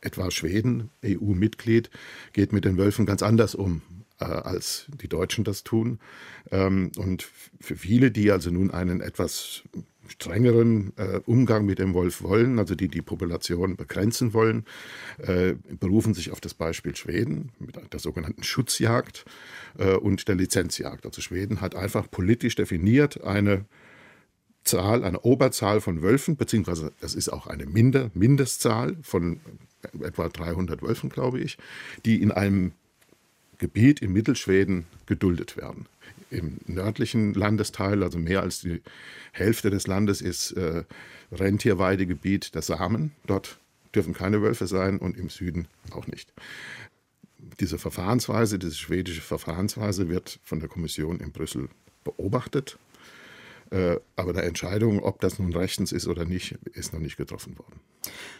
etwa 0.00 0.32
Schweden, 0.32 0.90
EU-Mitglied, 1.04 1.90
geht 2.32 2.52
mit 2.52 2.64
den 2.64 2.76
Wölfen 2.76 3.06
ganz 3.06 3.22
anders 3.22 3.54
um 3.54 3.82
als 4.24 4.86
die 5.00 5.08
Deutschen 5.08 5.44
das 5.44 5.64
tun. 5.64 5.98
Ähm, 6.50 6.92
und 6.96 7.28
für 7.60 7.76
viele, 7.76 8.10
die 8.10 8.30
also 8.30 8.50
nun 8.50 8.70
einen 8.70 9.00
etwas 9.00 9.62
strengeren 10.08 10.92
äh, 10.96 11.20
Umgang 11.26 11.66
mit 11.66 11.78
dem 11.78 11.94
Wolf 11.94 12.22
wollen, 12.22 12.58
also 12.58 12.74
die 12.74 12.88
die 12.88 13.02
Population 13.02 13.76
begrenzen 13.76 14.32
wollen, 14.32 14.64
äh, 15.18 15.54
berufen 15.80 16.14
sich 16.14 16.30
auf 16.30 16.40
das 16.40 16.54
Beispiel 16.54 16.94
Schweden 16.94 17.50
mit 17.58 17.76
der 17.92 18.00
sogenannten 18.00 18.42
Schutzjagd 18.42 19.24
äh, 19.78 19.94
und 19.94 20.28
der 20.28 20.36
Lizenzjagd. 20.36 21.06
Also 21.06 21.20
Schweden 21.20 21.60
hat 21.60 21.74
einfach 21.74 22.10
politisch 22.10 22.54
definiert 22.54 23.22
eine 23.24 23.64
Zahl, 24.64 25.04
eine 25.04 25.20
Oberzahl 25.20 25.80
von 25.80 26.02
Wölfen, 26.02 26.36
beziehungsweise 26.36 26.92
das 27.00 27.14
ist 27.14 27.28
auch 27.28 27.46
eine 27.46 27.66
Minder, 27.66 28.10
Mindestzahl 28.14 28.96
von 29.02 29.40
etwa 30.02 30.28
300 30.28 30.82
Wölfen, 30.82 31.10
glaube 31.10 31.40
ich, 31.40 31.56
die 32.04 32.20
in 32.20 32.32
einem 32.32 32.72
Gebiet 33.58 34.00
in 34.00 34.12
Mittelschweden 34.12 34.86
geduldet 35.06 35.56
werden. 35.56 35.86
Im 36.30 36.58
nördlichen 36.66 37.34
Landesteil, 37.34 38.02
also 38.02 38.18
mehr 38.18 38.42
als 38.42 38.60
die 38.60 38.82
Hälfte 39.32 39.70
des 39.70 39.86
Landes, 39.86 40.20
ist 40.20 40.52
äh, 40.52 40.84
Rentierweidegebiet 41.32 42.54
der 42.54 42.62
Samen. 42.62 43.12
Dort 43.26 43.58
dürfen 43.94 44.12
keine 44.12 44.42
Wölfe 44.42 44.66
sein 44.66 44.98
und 44.98 45.16
im 45.16 45.30
Süden 45.30 45.68
auch 45.90 46.06
nicht. 46.06 46.32
Diese 47.60 47.78
Verfahrensweise, 47.78 48.58
diese 48.58 48.74
schwedische 48.74 49.22
Verfahrensweise 49.22 50.08
wird 50.08 50.40
von 50.42 50.60
der 50.60 50.68
Kommission 50.68 51.20
in 51.20 51.32
Brüssel 51.32 51.68
beobachtet. 52.04 52.78
Äh, 53.70 53.96
aber 54.14 54.30
eine 54.30 54.42
Entscheidung, 54.42 55.02
ob 55.02 55.20
das 55.20 55.38
nun 55.38 55.52
rechtens 55.52 55.92
ist 55.92 56.06
oder 56.06 56.24
nicht, 56.24 56.58
ist 56.72 56.92
noch 56.92 57.00
nicht 57.00 57.16
getroffen 57.16 57.58
worden. 57.58 57.80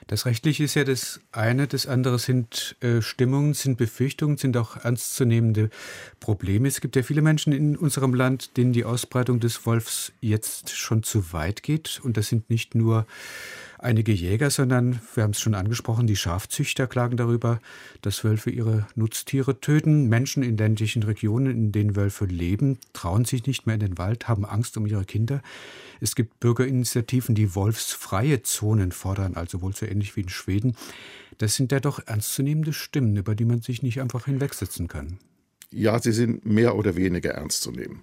Das 0.07 0.25
Rechtliche 0.27 0.65
ist 0.65 0.75
ja 0.75 0.85
das 0.85 1.21
eine, 1.33 1.67
das 1.67 1.87
andere 1.87 2.19
sind 2.19 2.77
äh, 2.81 3.03
Stimmungen, 3.03 3.55
sind 3.55 3.77
Befürchtungen, 3.77 4.37
sind 4.37 4.57
auch 4.57 4.77
ernstzunehmende 4.77 5.71
Probleme. 6.21 6.69
Es 6.69 6.81
gibt 6.81 6.95
ja 6.95 7.03
viele 7.03 7.23
Menschen 7.23 7.53
in 7.53 7.77
unserem 7.77 8.15
Land, 8.15 8.57
denen 8.57 8.73
die 8.73 8.85
Ausbreitung 8.85 9.41
des 9.41 9.67
Wolfs 9.67 10.13
jetzt 10.21 10.71
schon 10.71 11.03
zu 11.03 11.33
weit 11.33 11.65
geht. 11.65 12.01
Und 12.05 12.17
das 12.17 12.29
sind 12.29 12.49
nicht 12.49 12.77
nur 12.77 13.07
einige 13.79 14.13
Jäger, 14.13 14.51
sondern 14.51 15.01
wir 15.15 15.23
haben 15.23 15.33
es 15.33 15.41
schon 15.41 15.55
angesprochen, 15.55 16.07
die 16.07 16.17
Schafzüchter 16.17 16.87
klagen 16.87 17.17
darüber, 17.17 17.61
dass 18.03 18.25
Wölfe 18.25 18.51
ihre 18.51 18.87
Nutztiere 18.95 19.61
töten. 19.61 20.09
Menschen 20.09 20.43
in 20.43 20.57
ländlichen 20.57 21.03
Regionen, 21.03 21.51
in 21.51 21.73
denen 21.73 21.97
Wölfe 21.97 22.25
leben, 22.25 22.79
trauen 22.93 23.25
sich 23.25 23.47
nicht 23.47 23.67
mehr 23.67 23.75
in 23.75 23.81
den 23.81 23.99
Wald, 23.99 24.29
haben 24.29 24.45
Angst 24.45 24.77
um 24.77 24.87
ihre 24.87 25.05
Kinder. 25.05 25.43
Es 26.01 26.15
gibt 26.15 26.41
Bürgerinitiativen, 26.41 27.35
die 27.35 27.55
wolfsfreie 27.55 28.43
Zonen 28.43 28.93
fordern, 28.93 29.35
also 29.35 29.63
wohl 29.63 29.75
so 29.75 29.87
ähnlich 29.87 30.17
wie 30.17 30.23
in 30.23 30.29
Schweden. 30.29 30.77
Das 31.39 31.55
sind 31.55 31.73
ja 31.73 31.81
doch 31.81 32.07
ernstzunehmende 32.07 32.73
Stimmen, 32.73 33.17
über 33.17 33.35
die 33.35 33.45
man 33.45 33.61
sich 33.61 33.83
nicht 33.83 34.01
einfach 34.01 34.27
hinwegsetzen 34.27 34.89
kann. 34.89 35.19
Ja, 35.71 36.01
sie 36.01 36.13
sind 36.13 36.47
mehr 36.47 36.77
oder 36.77 36.97
weniger 36.97 37.33
ernst 37.33 37.63
zu 37.63 37.73
nehmen. 37.73 38.03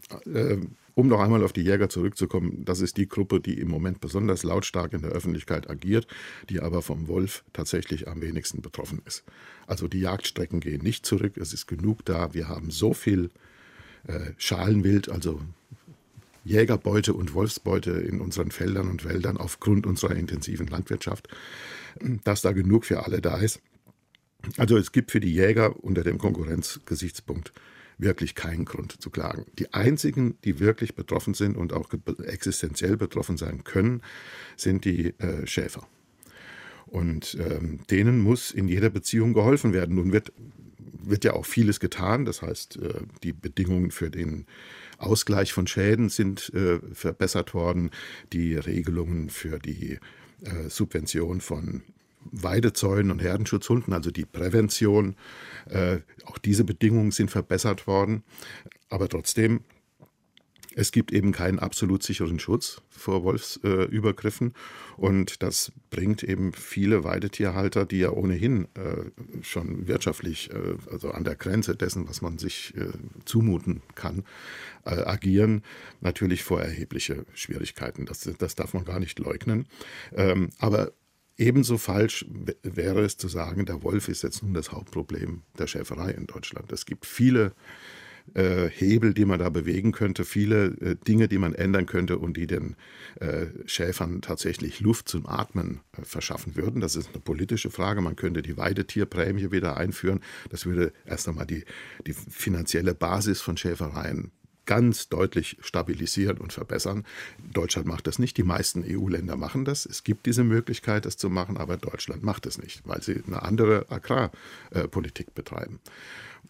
Um 0.96 1.08
noch 1.08 1.20
einmal 1.20 1.44
auf 1.44 1.54
die 1.54 1.62
Jäger 1.62 1.90
zurückzukommen, 1.90 2.66
das 2.66 2.80
ist 2.80 2.98
die 2.98 3.08
Gruppe, 3.08 3.40
die 3.40 3.60
im 3.60 3.70
Moment 3.70 4.00
besonders 4.00 4.44
lautstark 4.44 4.94
in 4.94 5.02
der 5.02 5.12
Öffentlichkeit 5.12 5.70
agiert, 5.70 6.08
die 6.50 6.60
aber 6.60 6.82
vom 6.82 7.08
Wolf 7.08 7.44
tatsächlich 7.52 8.08
am 8.08 8.22
wenigsten 8.22 8.62
betroffen 8.62 9.02
ist. 9.06 9.24
Also 9.66 9.88
die 9.88 10.02
Jagdstrecken 10.02 10.60
gehen 10.60 10.84
nicht 10.84 11.06
zurück, 11.06 11.38
es 11.38 11.54
ist 11.54 11.68
genug 11.68 12.06
da. 12.06 12.34
Wir 12.34 12.48
haben 12.48 12.70
so 12.70 12.94
viel 12.94 13.32
äh, 14.08 14.32
Schalenwild, 14.38 15.10
also 15.10 15.42
Jägerbeute 16.46 17.14
und 17.14 17.34
Wolfsbeute 17.34 17.92
in 17.92 18.22
unseren 18.22 18.52
Feldern 18.52 18.90
und 18.90 19.06
Wäldern 19.06 19.38
aufgrund 19.38 19.88
unserer 19.88 20.16
intensiven 20.16 20.68
Landwirtschaft, 20.68 21.28
dass 22.24 22.42
da 22.42 22.52
genug 22.52 22.86
für 22.86 23.06
alle 23.06 23.22
da 23.22 23.38
ist. 23.38 23.62
Also 24.58 24.78
es 24.78 24.92
gibt 24.92 25.12
für 25.12 25.22
die 25.22 25.34
Jäger 25.34 25.82
unter 25.84 26.04
dem 26.04 26.18
Konkurrenzgesichtspunkt 26.18 27.54
wirklich 27.98 28.36
keinen 28.36 28.66
Grund 28.66 29.02
zu 29.02 29.10
klagen. 29.10 29.46
Die 29.60 29.74
einzigen, 29.74 30.38
die 30.44 30.60
wirklich 30.60 30.96
betroffen 30.96 31.34
sind 31.34 31.56
und 31.58 31.74
auch 31.74 31.90
existenziell 32.26 32.98
betroffen 32.98 33.38
sein 33.38 33.64
können, 33.64 34.02
sind 34.58 34.86
die 34.86 35.14
äh, 35.20 35.46
Schäfer. 35.46 35.88
Und 36.86 37.38
ähm, 37.40 37.80
denen 37.90 38.22
muss 38.22 38.52
in 38.52 38.68
jeder 38.68 38.90
Beziehung 38.90 39.34
geholfen 39.34 39.74
werden. 39.74 39.96
Nun 39.96 40.12
wird, 40.12 40.32
wird 40.78 41.26
ja 41.26 41.34
auch 41.34 41.46
vieles 41.46 41.80
getan. 41.80 42.26
Das 42.26 42.42
heißt, 42.42 42.78
äh, 42.78 42.94
die 43.24 43.34
Bedingungen 43.34 43.90
für 43.90 44.12
den 44.12 44.46
Ausgleich 45.00 45.54
von 45.54 45.66
Schäden 45.66 46.10
sind 46.10 46.54
äh, 46.54 46.80
verbessert 46.94 47.54
worden. 47.54 47.90
Die 48.32 48.56
Regelungen 48.56 49.30
für 49.30 49.60
die 49.60 49.98
äh, 50.44 50.70
Subvention 50.70 51.42
von 51.42 51.82
Weidezäunen 52.32 53.12
und 53.12 53.22
Herdenschutzhunden, 53.22 53.94
also 53.94 54.12
die 54.12 54.26
Prävention. 54.26 55.16
Äh, 55.70 56.00
auch 56.26 56.38
diese 56.38 56.64
Bedingungen 56.64 57.12
sind 57.12 57.32
verbessert 57.32 57.88
worden. 57.88 58.24
Aber 58.90 59.10
trotzdem, 59.10 59.62
es 60.76 60.92
gibt 60.92 61.12
eben 61.12 61.32
keinen 61.32 61.60
absolut 61.60 62.02
sicheren 62.02 62.40
Schutz 62.40 62.82
vor 62.90 63.24
Wolfsübergriffen. 63.24 64.54
Und 64.98 65.44
das 65.44 65.72
bringt 65.92 66.24
eben 66.24 66.54
viele 66.54 67.04
Weidetierhalter, 67.04 67.86
die 67.86 68.00
ja 68.00 68.10
ohnehin 68.10 68.68
äh, 68.74 69.44
schon 69.44 69.88
wirtschaftlich, 69.88 70.50
äh, 70.52 70.76
also 70.92 71.12
an 71.12 71.24
der 71.24 71.36
Grenze 71.36 71.76
dessen, 71.76 72.10
was 72.10 72.22
man 72.22 72.40
sich 72.40 72.74
zumuten 73.26 73.82
kann, 73.96 74.24
agieren, 74.84 75.64
natürlich 76.02 76.44
vor 76.44 76.62
erhebliche 76.62 77.26
Schwierigkeiten. 77.34 78.06
Das, 78.06 78.30
das 78.38 78.56
darf 78.56 78.74
man 78.74 78.84
gar 78.84 79.00
nicht 79.00 79.20
leugnen. 79.20 79.68
Ähm, 80.14 80.50
aber 80.60 80.92
Ebenso 81.38 81.78
falsch 81.78 82.26
wäre 82.62 83.02
es 83.02 83.18
zu 83.18 83.28
sagen, 83.28 83.66
der 83.66 83.82
Wolf 83.84 84.08
ist 84.08 84.24
jetzt 84.24 84.44
nun 84.44 84.54
das 84.54 84.72
Hauptproblem 84.72 85.42
der 85.58 85.68
Schäferei 85.68 86.12
in 86.12 86.28
Deutschland. 86.28 86.72
Es 86.72 86.86
gibt 86.86 87.06
viele 87.06 87.54
äh, 88.36 88.70
Hebel, 88.70 89.14
die 89.14 89.26
man 89.26 89.40
da 89.40 89.50
bewegen 89.50 89.92
könnte, 89.92 90.26
viele 90.26 90.66
äh, 90.80 90.96
Dinge, 90.96 91.28
die 91.28 91.38
man 91.38 91.54
ändern 91.54 91.86
könnte 91.86 92.18
und 92.18 92.38
die 92.38 92.48
den 92.48 92.76
äh, 93.20 93.48
Schäfern 93.66 94.22
tatsächlich 94.22 94.80
Luft 94.80 95.10
zum 95.10 95.26
Atmen 95.26 95.82
äh, 95.98 96.04
verschaffen 96.04 96.56
würden. 96.56 96.82
Das 96.82 96.96
ist 96.96 97.10
eine 97.10 97.20
politische 97.20 97.72
Frage. 97.72 98.02
Man 98.02 98.16
könnte 98.16 98.42
die 98.42 98.58
Weidetierprämie 98.58 99.52
wieder 99.52 99.76
einführen. 99.78 100.22
Das 100.50 100.66
würde 100.66 100.94
erst 101.06 101.28
einmal 101.28 101.48
die, 101.48 101.66
die 102.08 102.14
finanzielle 102.14 102.94
Basis 102.94 103.42
von 103.42 103.58
Schäfereien 103.58 104.32
ganz 104.66 105.10
deutlich 105.10 105.58
stabilisieren 105.62 106.38
und 106.38 106.54
verbessern. 106.54 107.06
Deutschland 107.52 107.88
macht 107.88 108.08
das 108.08 108.20
nicht, 108.20 108.38
die 108.38 108.44
meisten 108.44 108.84
EU-Länder 108.88 109.36
machen 109.36 109.66
das. 109.66 109.86
Es 109.86 110.04
gibt 110.04 110.26
diese 110.26 110.44
Möglichkeit, 110.44 111.06
das 111.06 111.18
zu 111.18 111.30
machen, 111.30 111.58
aber 111.58 111.78
Deutschland 111.78 112.24
macht 112.24 112.46
es 112.46 112.58
nicht, 112.58 112.82
weil 112.86 113.02
sie 113.02 113.22
eine 113.26 113.42
andere 113.44 113.86
Agrarpolitik 113.90 115.34
betreiben. 115.36 115.80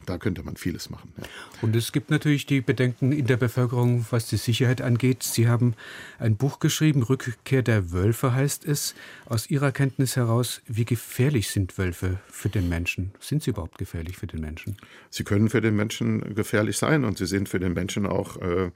Da 0.06 0.18
könnte 0.18 0.44
man 0.44 0.58
vieles 0.58 0.90
machen. 0.90 1.14
Ja. 1.18 1.24
Und 1.62 1.76
es 1.76 1.92
gibt 1.92 2.10
natürlich 2.10 2.46
die 2.46 2.62
Bedenken 2.62 3.12
in 3.12 3.26
der 3.28 3.38
Bevölkerung, 3.38 4.06
was 4.10 4.28
die 4.28 4.38
Sicherheit 4.38 4.82
angeht. 4.82 5.24
Sie 5.24 5.48
haben 5.48 5.76
ein 6.20 6.36
Buch 6.36 6.60
geschrieben, 6.60 7.04
Rückkehr 7.04 7.62
der 7.62 7.92
Wölfe 7.92 8.34
heißt 8.34 8.66
es. 8.66 8.96
Aus 9.26 9.50
Ihrer 9.50 9.72
Kenntnis 9.72 10.16
heraus, 10.16 10.62
wie 10.68 10.86
gefährlich 10.86 11.50
sind 11.50 11.78
Wölfe 11.78 12.20
für 12.28 12.50
den 12.50 12.70
Menschen? 12.70 13.12
Sind 13.20 13.44
sie 13.44 13.52
überhaupt 13.52 13.78
gefährlich 13.78 14.18
für 14.18 14.28
den 14.28 14.42
Menschen? 14.42 14.78
Sie 15.10 15.24
können 15.24 15.50
für 15.50 15.62
den 15.62 15.76
Menschen 15.76 16.36
gefährlich 16.36 16.78
sein 16.78 17.06
und 17.06 17.18
sie 17.18 17.26
sind 17.26 17.48
für 17.48 17.60
den 17.60 17.74
Menschen 17.74 18.03
auch 18.06 18.42
äh, 18.42 18.72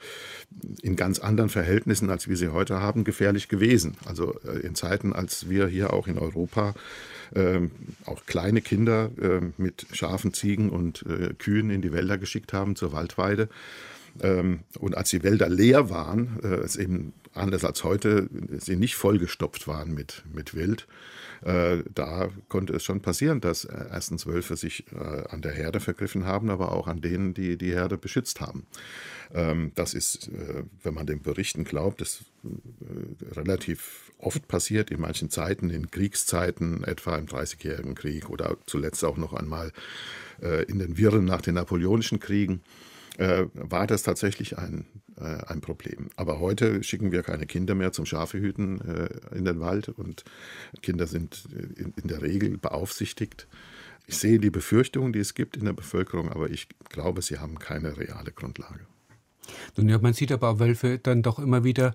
in 0.82 0.96
ganz 0.96 1.20
anderen 1.20 1.50
Verhältnissen, 1.50 2.10
als 2.10 2.28
wir 2.28 2.38
sie 2.38 2.50
heute 2.50 2.82
haben, 2.82 3.04
gefährlich 3.04 3.48
gewesen. 3.48 3.96
Also 4.06 4.40
äh, 4.46 4.60
in 4.60 4.76
Zeiten, 4.76 5.14
als 5.14 5.50
wir 5.50 5.68
hier 5.68 5.94
auch 5.94 6.08
in 6.08 6.18
Europa 6.18 6.74
äh, 7.36 7.60
auch 8.06 8.26
kleine 8.26 8.62
Kinder 8.62 9.10
äh, 9.22 9.42
mit 9.58 9.86
Schafen, 9.92 10.34
Ziegen 10.34 10.70
und 10.70 11.06
äh, 11.08 11.34
Kühen 11.34 11.70
in 11.70 11.82
die 11.82 11.92
Wälder 11.92 12.18
geschickt 12.18 12.54
haben 12.54 12.76
zur 12.76 12.92
Waldweide. 12.92 13.50
Ähm, 14.22 14.62
und 14.80 14.98
als 14.98 15.10
die 15.10 15.24
Wälder 15.24 15.50
leer 15.50 15.90
waren, 15.90 16.40
äh, 16.44 16.48
es 16.48 16.76
eben 16.76 17.14
anders 17.34 17.64
als 17.64 17.84
heute, 17.84 18.30
sie 18.58 18.76
nicht 18.76 18.96
vollgestopft 18.96 19.68
waren 19.68 19.94
mit, 19.94 20.24
mit 20.34 20.56
Wild, 20.56 20.88
äh, 21.44 21.84
da 21.94 22.30
konnte 22.50 22.74
es 22.74 22.84
schon 22.84 23.02
passieren, 23.02 23.42
dass 23.42 23.66
äh, 23.66 23.86
erstens 23.92 24.26
Wölfe 24.26 24.56
sich 24.56 24.86
an 25.30 25.42
der 25.42 25.52
Herde 25.52 25.80
vergriffen 25.80 26.26
haben, 26.26 26.50
aber 26.50 26.72
auch 26.72 26.88
an 26.88 27.02
denen, 27.02 27.34
die 27.34 27.58
die 27.58 27.74
Herde 27.74 27.98
beschützt 27.98 28.42
haben. 28.42 28.66
Ähm, 29.34 29.72
das 29.76 29.94
ist, 29.94 30.32
wenn 30.84 30.94
man 30.94 31.06
den 31.06 31.22
Berichten 31.22 31.64
glaubt, 31.64 32.02
das 32.02 32.24
relativ 33.36 34.12
oft 34.18 34.48
passiert, 34.48 34.90
in 34.90 35.02
manchen 35.02 35.30
Zeiten, 35.30 35.70
in 35.70 35.92
Kriegszeiten, 35.92 36.84
etwa 36.84 37.18
im 37.18 37.28
Dreißigjährigen 37.28 37.94
Krieg 37.94 38.30
oder 38.30 38.58
zuletzt 38.66 39.04
auch 39.04 39.18
noch 39.18 39.34
einmal 39.34 39.72
in 40.68 40.80
den 40.80 40.98
Wirren 40.98 41.26
nach 41.26 41.42
den 41.42 41.56
Napoleonischen 41.56 42.20
Kriegen 42.20 42.62
war 43.18 43.88
das 43.88 44.04
tatsächlich 44.04 44.58
ein, 44.58 44.86
ein 45.16 45.62
Problem. 45.62 46.10
Aber 46.16 46.40
heute 46.40 46.84
schicken 46.84 47.12
wir 47.12 47.24
keine 47.24 47.48
Kinder 47.48 47.74
mehr 47.74 47.92
zum 47.92 48.06
Schafehüten 48.06 48.80
in 49.34 49.44
den 49.44 49.60
Wald 49.60 49.90
und 49.90 50.24
Kinder 50.84 51.08
sind 51.08 51.48
in, 51.76 51.94
in 52.02 52.08
der 52.08 52.22
Regel 52.22 52.58
beaufsichtigt. 52.58 53.48
Ich 54.06 54.18
sehe 54.18 54.40
die 54.40 54.52
Befürchtungen, 54.52 55.14
die 55.14 55.20
es 55.20 55.34
gibt 55.34 55.58
in 55.58 55.66
der 55.66 55.74
Bevölkerung, 55.74 56.30
aber 56.30 56.50
ich 56.50 56.68
glaube, 56.90 57.22
sie 57.22 57.40
haben 57.40 57.60
keine 57.60 57.98
reale 57.98 58.32
Grundlage. 58.32 58.86
Nun 59.76 59.90
ja, 59.90 59.98
man 59.98 60.14
sieht 60.14 60.32
aber 60.32 60.60
Wölfe 60.60 61.00
dann 61.00 61.24
doch 61.24 61.40
immer 61.40 61.64
wieder 61.64 61.94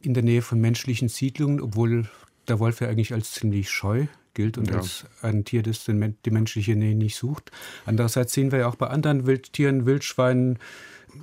in 0.00 0.14
der 0.14 0.22
Nähe 0.22 0.42
von 0.42 0.60
menschlichen 0.60 1.08
Siedlungen, 1.08 1.60
obwohl 1.60 2.08
der 2.48 2.58
Wolf 2.58 2.80
ja 2.80 2.88
eigentlich 2.88 3.12
als 3.12 3.32
ziemlich 3.32 3.70
scheu 3.70 4.06
gilt 4.34 4.58
und 4.58 4.70
ja. 4.70 4.76
als 4.76 5.04
ein 5.22 5.44
Tier, 5.44 5.62
das 5.62 5.84
die 5.84 6.30
menschliche 6.30 6.76
Nähe 6.76 6.94
nicht 6.94 7.16
sucht. 7.16 7.50
Andererseits 7.86 8.32
sehen 8.32 8.52
wir 8.52 8.60
ja 8.60 8.68
auch 8.68 8.74
bei 8.74 8.88
anderen 8.88 9.26
Wildtieren, 9.26 9.86
Wildschweinen, 9.86 10.58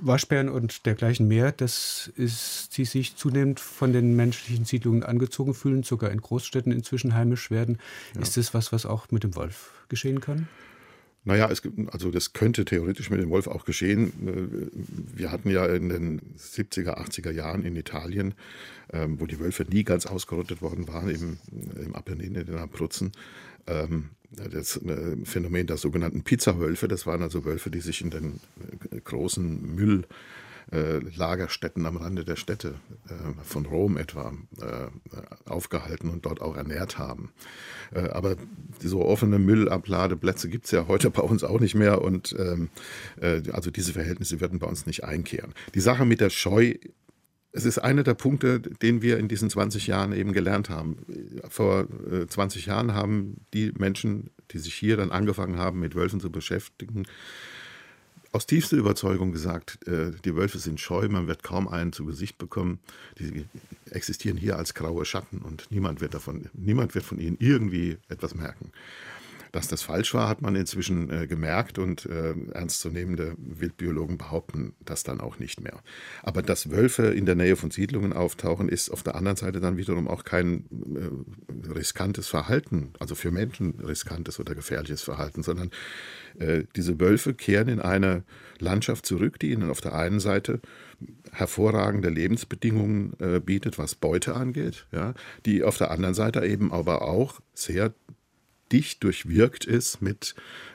Waschbären 0.00 0.48
und 0.48 0.86
dergleichen 0.86 1.28
mehr, 1.28 1.52
dass 1.52 2.10
sie 2.16 2.84
sich 2.86 3.16
zunehmend 3.16 3.60
von 3.60 3.92
den 3.92 4.16
menschlichen 4.16 4.64
Siedlungen 4.64 5.02
angezogen 5.02 5.52
fühlen, 5.52 5.82
sogar 5.82 6.10
in 6.10 6.20
Großstädten 6.22 6.72
inzwischen 6.72 7.14
heimisch 7.14 7.50
werden. 7.50 7.78
Ja. 8.14 8.22
Ist 8.22 8.38
das 8.38 8.54
was, 8.54 8.72
was 8.72 8.86
auch 8.86 9.10
mit 9.10 9.22
dem 9.22 9.36
Wolf 9.36 9.72
geschehen 9.88 10.20
kann? 10.20 10.48
Naja, 11.24 11.48
es 11.50 11.62
gibt, 11.62 11.92
also 11.92 12.10
das 12.10 12.32
könnte 12.32 12.64
theoretisch 12.64 13.08
mit 13.08 13.20
dem 13.20 13.30
Wolf 13.30 13.46
auch 13.46 13.64
geschehen. 13.64 14.12
Wir 15.14 15.30
hatten 15.30 15.50
ja 15.50 15.66
in 15.66 15.88
den 15.88 16.20
70er, 16.36 16.98
80er 16.98 17.30
Jahren 17.30 17.64
in 17.64 17.76
Italien, 17.76 18.34
ähm, 18.92 19.20
wo 19.20 19.26
die 19.26 19.38
Wölfe 19.38 19.64
nie 19.64 19.84
ganz 19.84 20.06
ausgerottet 20.06 20.62
worden 20.62 20.88
waren, 20.88 21.08
im, 21.08 21.38
im 21.80 21.94
Apennin, 21.94 22.34
in 22.34 22.46
den 22.46 22.56
Abruzzen, 22.56 23.12
ähm, 23.68 24.10
das 24.30 24.78
äh, 24.78 25.16
Phänomen 25.24 25.68
der 25.68 25.76
sogenannten 25.76 26.22
Pizzawölfe. 26.22 26.88
Das 26.88 27.06
waren 27.06 27.22
also 27.22 27.44
Wölfe, 27.44 27.70
die 27.70 27.80
sich 27.80 28.00
in 28.00 28.10
den 28.10 28.40
äh, 28.90 29.00
großen 29.00 29.76
Müll 29.76 30.04
äh, 30.72 30.98
Lagerstätten 31.14 31.86
am 31.86 31.96
Rande 31.96 32.24
der 32.24 32.36
Städte 32.36 32.74
äh, 33.08 33.12
von 33.44 33.66
Rom 33.66 33.96
etwa 33.96 34.32
äh, 34.60 35.48
aufgehalten 35.48 36.08
und 36.08 36.26
dort 36.26 36.40
auch 36.40 36.56
ernährt 36.56 36.98
haben. 36.98 37.30
Äh, 37.94 38.08
aber 38.08 38.36
so 38.80 39.04
offene 39.04 39.38
Müllabladeplätze 39.38 40.48
gibt 40.48 40.64
es 40.64 40.70
ja 40.70 40.88
heute 40.88 41.10
bei 41.10 41.22
uns 41.22 41.44
auch 41.44 41.60
nicht 41.60 41.74
mehr 41.74 42.02
und 42.02 42.34
ähm, 42.38 42.70
äh, 43.20 43.42
also 43.52 43.70
diese 43.70 43.92
Verhältnisse 43.92 44.40
werden 44.40 44.58
bei 44.58 44.66
uns 44.66 44.86
nicht 44.86 45.04
einkehren. 45.04 45.52
Die 45.74 45.80
Sache 45.80 46.04
mit 46.04 46.20
der 46.20 46.30
Scheu 46.30 46.74
es 47.54 47.66
ist 47.66 47.78
einer 47.78 48.02
der 48.02 48.14
Punkte, 48.14 48.60
den 48.60 49.02
wir 49.02 49.18
in 49.18 49.28
diesen 49.28 49.50
20 49.50 49.86
Jahren 49.86 50.12
eben 50.14 50.32
gelernt 50.32 50.70
haben. 50.70 50.96
Vor 51.50 51.86
20 52.26 52.66
äh, 52.66 52.70
Jahren 52.70 52.94
haben 52.94 53.44
die 53.52 53.72
Menschen, 53.76 54.30
die 54.52 54.58
sich 54.58 54.74
hier 54.74 54.96
dann 54.96 55.12
angefangen 55.12 55.58
haben, 55.58 55.78
mit 55.78 55.94
Wölfen 55.94 56.18
zu 56.18 56.32
beschäftigen, 56.32 57.04
aus 58.32 58.46
tiefster 58.46 58.76
Überzeugung 58.76 59.30
gesagt, 59.30 59.86
äh, 59.86 60.10
die 60.24 60.34
Wölfe 60.34 60.58
sind 60.58 60.80
scheu, 60.80 61.08
man 61.08 61.28
wird 61.28 61.42
kaum 61.42 61.68
einen 61.68 61.92
zu 61.92 62.06
Gesicht 62.06 62.38
bekommen. 62.38 62.80
Die 63.18 63.44
existieren 63.90 64.38
hier 64.38 64.56
als 64.56 64.74
graue 64.74 65.04
Schatten 65.04 65.38
und 65.38 65.66
niemand 65.70 66.00
wird 66.00 66.14
davon, 66.14 66.48
niemand 66.54 66.94
wird 66.94 67.04
von 67.04 67.18
ihnen 67.18 67.36
irgendwie 67.38 67.98
etwas 68.08 68.34
merken. 68.34 68.72
Dass 69.52 69.68
das 69.68 69.82
falsch 69.82 70.14
war, 70.14 70.28
hat 70.28 70.40
man 70.40 70.56
inzwischen 70.56 71.10
äh, 71.10 71.26
gemerkt 71.26 71.78
und 71.78 72.06
äh, 72.06 72.34
ernstzunehmende 72.52 73.34
Wildbiologen 73.36 74.16
behaupten 74.16 74.74
das 74.80 75.02
dann 75.02 75.20
auch 75.20 75.38
nicht 75.38 75.60
mehr. 75.60 75.82
Aber 76.22 76.42
dass 76.42 76.70
Wölfe 76.70 77.08
in 77.08 77.26
der 77.26 77.34
Nähe 77.34 77.56
von 77.56 77.70
Siedlungen 77.70 78.14
auftauchen, 78.14 78.70
ist 78.70 78.88
auf 78.88 79.02
der 79.02 79.14
anderen 79.14 79.36
Seite 79.36 79.60
dann 79.60 79.76
wiederum 79.76 80.08
auch 80.08 80.24
kein 80.24 80.64
äh, 80.96 81.70
riskantes 81.70 82.28
Verhalten, 82.28 82.94
also 82.98 83.14
für 83.14 83.30
Menschen 83.30 83.78
riskantes 83.80 84.40
oder 84.40 84.54
gefährliches 84.54 85.02
Verhalten, 85.02 85.42
sondern 85.42 85.70
äh, 86.38 86.64
diese 86.74 86.98
Wölfe 86.98 87.34
kehren 87.34 87.68
in 87.68 87.80
eine 87.80 88.24
Landschaft 88.58 89.04
zurück, 89.04 89.38
die 89.38 89.52
ihnen 89.52 89.70
auf 89.70 89.82
der 89.82 89.94
einen 89.94 90.20
Seite 90.20 90.60
hervorragende 91.30 92.08
Lebensbedingungen 92.08 93.14
äh, 93.18 93.40
bietet, 93.40 93.78
was 93.78 93.94
Beute 93.94 94.34
angeht, 94.34 94.86
ja, 94.92 95.14
die 95.44 95.62
auf 95.62 95.76
der 95.76 95.90
anderen 95.90 96.14
Seite 96.14 96.44
eben 96.46 96.72
aber 96.72 97.02
auch 97.02 97.40
sehr 97.54 97.92
dicht 98.72 99.04
durchwirkt 99.04 99.64
ist 99.64 100.00
mit 100.00 100.34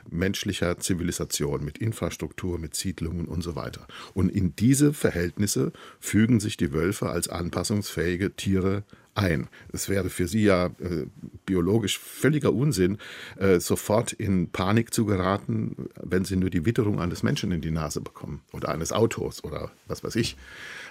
menschlicher 0.09 0.77
Zivilisation, 0.77 1.65
mit 1.65 1.77
Infrastruktur, 1.77 2.59
mit 2.59 2.75
Siedlungen 2.75 3.25
und 3.25 3.41
so 3.43 3.55
weiter. 3.55 3.87
Und 4.13 4.29
in 4.29 4.55
diese 4.55 4.93
Verhältnisse 4.93 5.73
fügen 5.99 6.39
sich 6.39 6.57
die 6.57 6.71
Wölfe 6.71 7.09
als 7.09 7.27
anpassungsfähige 7.27 8.35
Tiere 8.35 8.83
ein. 9.17 9.49
Es 9.73 9.89
wäre 9.89 10.09
für 10.09 10.27
sie 10.27 10.43
ja 10.43 10.67
äh, 10.67 11.07
biologisch 11.45 11.97
völliger 11.97 12.53
Unsinn, 12.53 12.99
äh, 13.37 13.59
sofort 13.59 14.13
in 14.13 14.51
Panik 14.51 14.93
zu 14.93 15.05
geraten, 15.05 15.89
wenn 16.01 16.23
sie 16.23 16.35
nur 16.35 16.51
die 16.51 16.65
Witterung 16.65 17.01
eines 17.01 17.23
Menschen 17.23 17.51
in 17.51 17.61
die 17.61 17.71
Nase 17.71 17.99
bekommen 17.99 18.41
oder 18.53 18.69
eines 18.69 18.91
Autos 18.91 19.43
oder 19.43 19.71
was 19.87 20.03
weiß 20.03 20.15
ich 20.15 20.37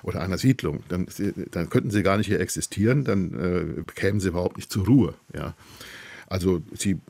oder 0.03 0.21
einer 0.21 0.39
Siedlung. 0.39 0.83
Dann, 0.89 1.07
dann 1.53 1.71
könnten 1.71 1.91
sie 1.91 2.03
gar 2.03 2.19
nicht 2.19 2.27
hier 2.27 2.41
existieren, 2.41 3.05
dann 3.05 3.35
äh, 3.35 3.93
kämen 3.95 4.21
sie 4.21 4.29
überhaupt 4.29 4.57
nicht 4.57 4.73
zur 4.73 4.87
Ruhe. 4.87 5.15
Ja. 5.33 5.55
Also 6.27 6.63
sie 6.73 7.01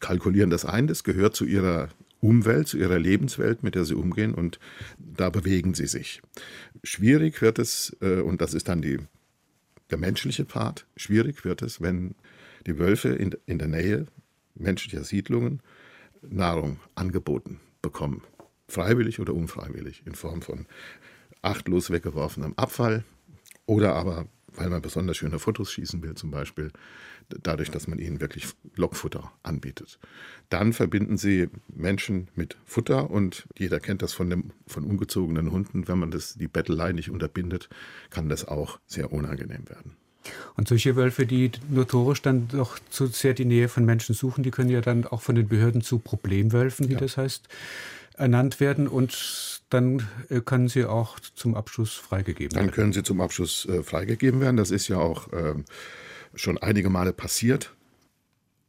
kalkulieren 0.00 0.50
das 0.50 0.64
ein, 0.64 0.86
das 0.86 1.04
gehört 1.04 1.34
zu 1.34 1.44
ihrer 1.44 1.88
Umwelt, 2.20 2.66
zu 2.66 2.78
ihrer 2.78 2.98
Lebenswelt, 2.98 3.62
mit 3.62 3.74
der 3.74 3.84
sie 3.84 3.94
umgehen 3.94 4.34
und 4.34 4.58
da 4.98 5.30
bewegen 5.30 5.74
sie 5.74 5.86
sich. 5.86 6.20
Schwierig 6.82 7.40
wird 7.40 7.58
es, 7.58 7.96
äh, 8.00 8.20
und 8.20 8.40
das 8.40 8.54
ist 8.54 8.68
dann 8.68 8.82
die, 8.82 8.98
der 9.90 9.98
menschliche 9.98 10.44
Part, 10.44 10.86
schwierig 10.96 11.44
wird 11.44 11.62
es, 11.62 11.80
wenn 11.80 12.14
die 12.66 12.78
Wölfe 12.78 13.10
in, 13.10 13.34
in 13.46 13.58
der 13.58 13.68
Nähe 13.68 14.06
menschlicher 14.54 15.04
Siedlungen 15.04 15.60
Nahrung 16.22 16.78
angeboten 16.94 17.60
bekommen. 17.80 18.22
Freiwillig 18.68 19.20
oder 19.20 19.34
unfreiwillig, 19.34 20.02
in 20.04 20.14
Form 20.14 20.42
von 20.42 20.66
achtlos 21.40 21.90
weggeworfenem 21.90 22.54
Abfall 22.56 23.04
oder 23.66 23.94
aber, 23.94 24.26
weil 24.58 24.70
man 24.70 24.82
besonders 24.82 25.16
schöne 25.16 25.38
Fotos 25.38 25.72
schießen 25.72 26.02
will, 26.02 26.14
zum 26.14 26.30
Beispiel 26.30 26.72
dadurch, 27.42 27.70
dass 27.70 27.86
man 27.86 27.98
ihnen 27.98 28.20
wirklich 28.20 28.46
Lockfutter 28.76 29.32
anbietet. 29.42 29.98
Dann 30.48 30.72
verbinden 30.72 31.16
sie 31.16 31.48
Menschen 31.68 32.28
mit 32.34 32.56
Futter 32.64 33.10
und 33.10 33.46
jeder 33.56 33.80
kennt 33.80 34.02
das 34.02 34.12
von, 34.12 34.30
dem, 34.30 34.50
von 34.66 34.84
ungezogenen 34.84 35.52
Hunden. 35.52 35.88
Wenn 35.88 35.98
man 35.98 36.10
das, 36.10 36.34
die 36.34 36.48
Bettelei 36.48 36.92
nicht 36.92 37.10
unterbindet, 37.10 37.68
kann 38.10 38.28
das 38.28 38.46
auch 38.46 38.78
sehr 38.86 39.12
unangenehm 39.12 39.68
werden. 39.68 39.96
Und 40.56 40.68
solche 40.68 40.96
Wölfe, 40.96 41.26
die 41.26 41.52
notorisch 41.70 42.22
dann 42.22 42.48
doch 42.48 42.78
zu 42.90 43.06
sehr 43.06 43.34
die 43.34 43.44
Nähe 43.44 43.68
von 43.68 43.84
Menschen 43.84 44.14
suchen, 44.14 44.42
die 44.42 44.50
können 44.50 44.70
ja 44.70 44.80
dann 44.80 45.06
auch 45.06 45.22
von 45.22 45.34
den 45.34 45.48
Behörden 45.48 45.80
zu 45.80 45.98
Problemwölfen, 45.98 46.88
wie 46.88 46.94
ja. 46.94 46.98
das 46.98 47.16
heißt, 47.16 47.48
ernannt 48.18 48.60
werden 48.60 48.88
und 48.88 49.62
dann 49.70 50.06
äh, 50.28 50.40
können 50.40 50.68
sie 50.68 50.84
auch 50.84 51.20
zum 51.20 51.54
Abschuss 51.54 51.94
freigegeben 51.94 52.54
werden. 52.54 52.66
Dann 52.66 52.74
können 52.74 52.92
sie 52.92 53.02
zum 53.02 53.20
Abschuss 53.20 53.66
äh, 53.66 53.82
freigegeben 53.82 54.40
werden. 54.40 54.56
Das 54.56 54.70
ist 54.70 54.88
ja 54.88 54.98
auch 54.98 55.32
äh, 55.32 55.54
schon 56.34 56.58
einige 56.58 56.90
Male 56.90 57.12
passiert. 57.12 57.74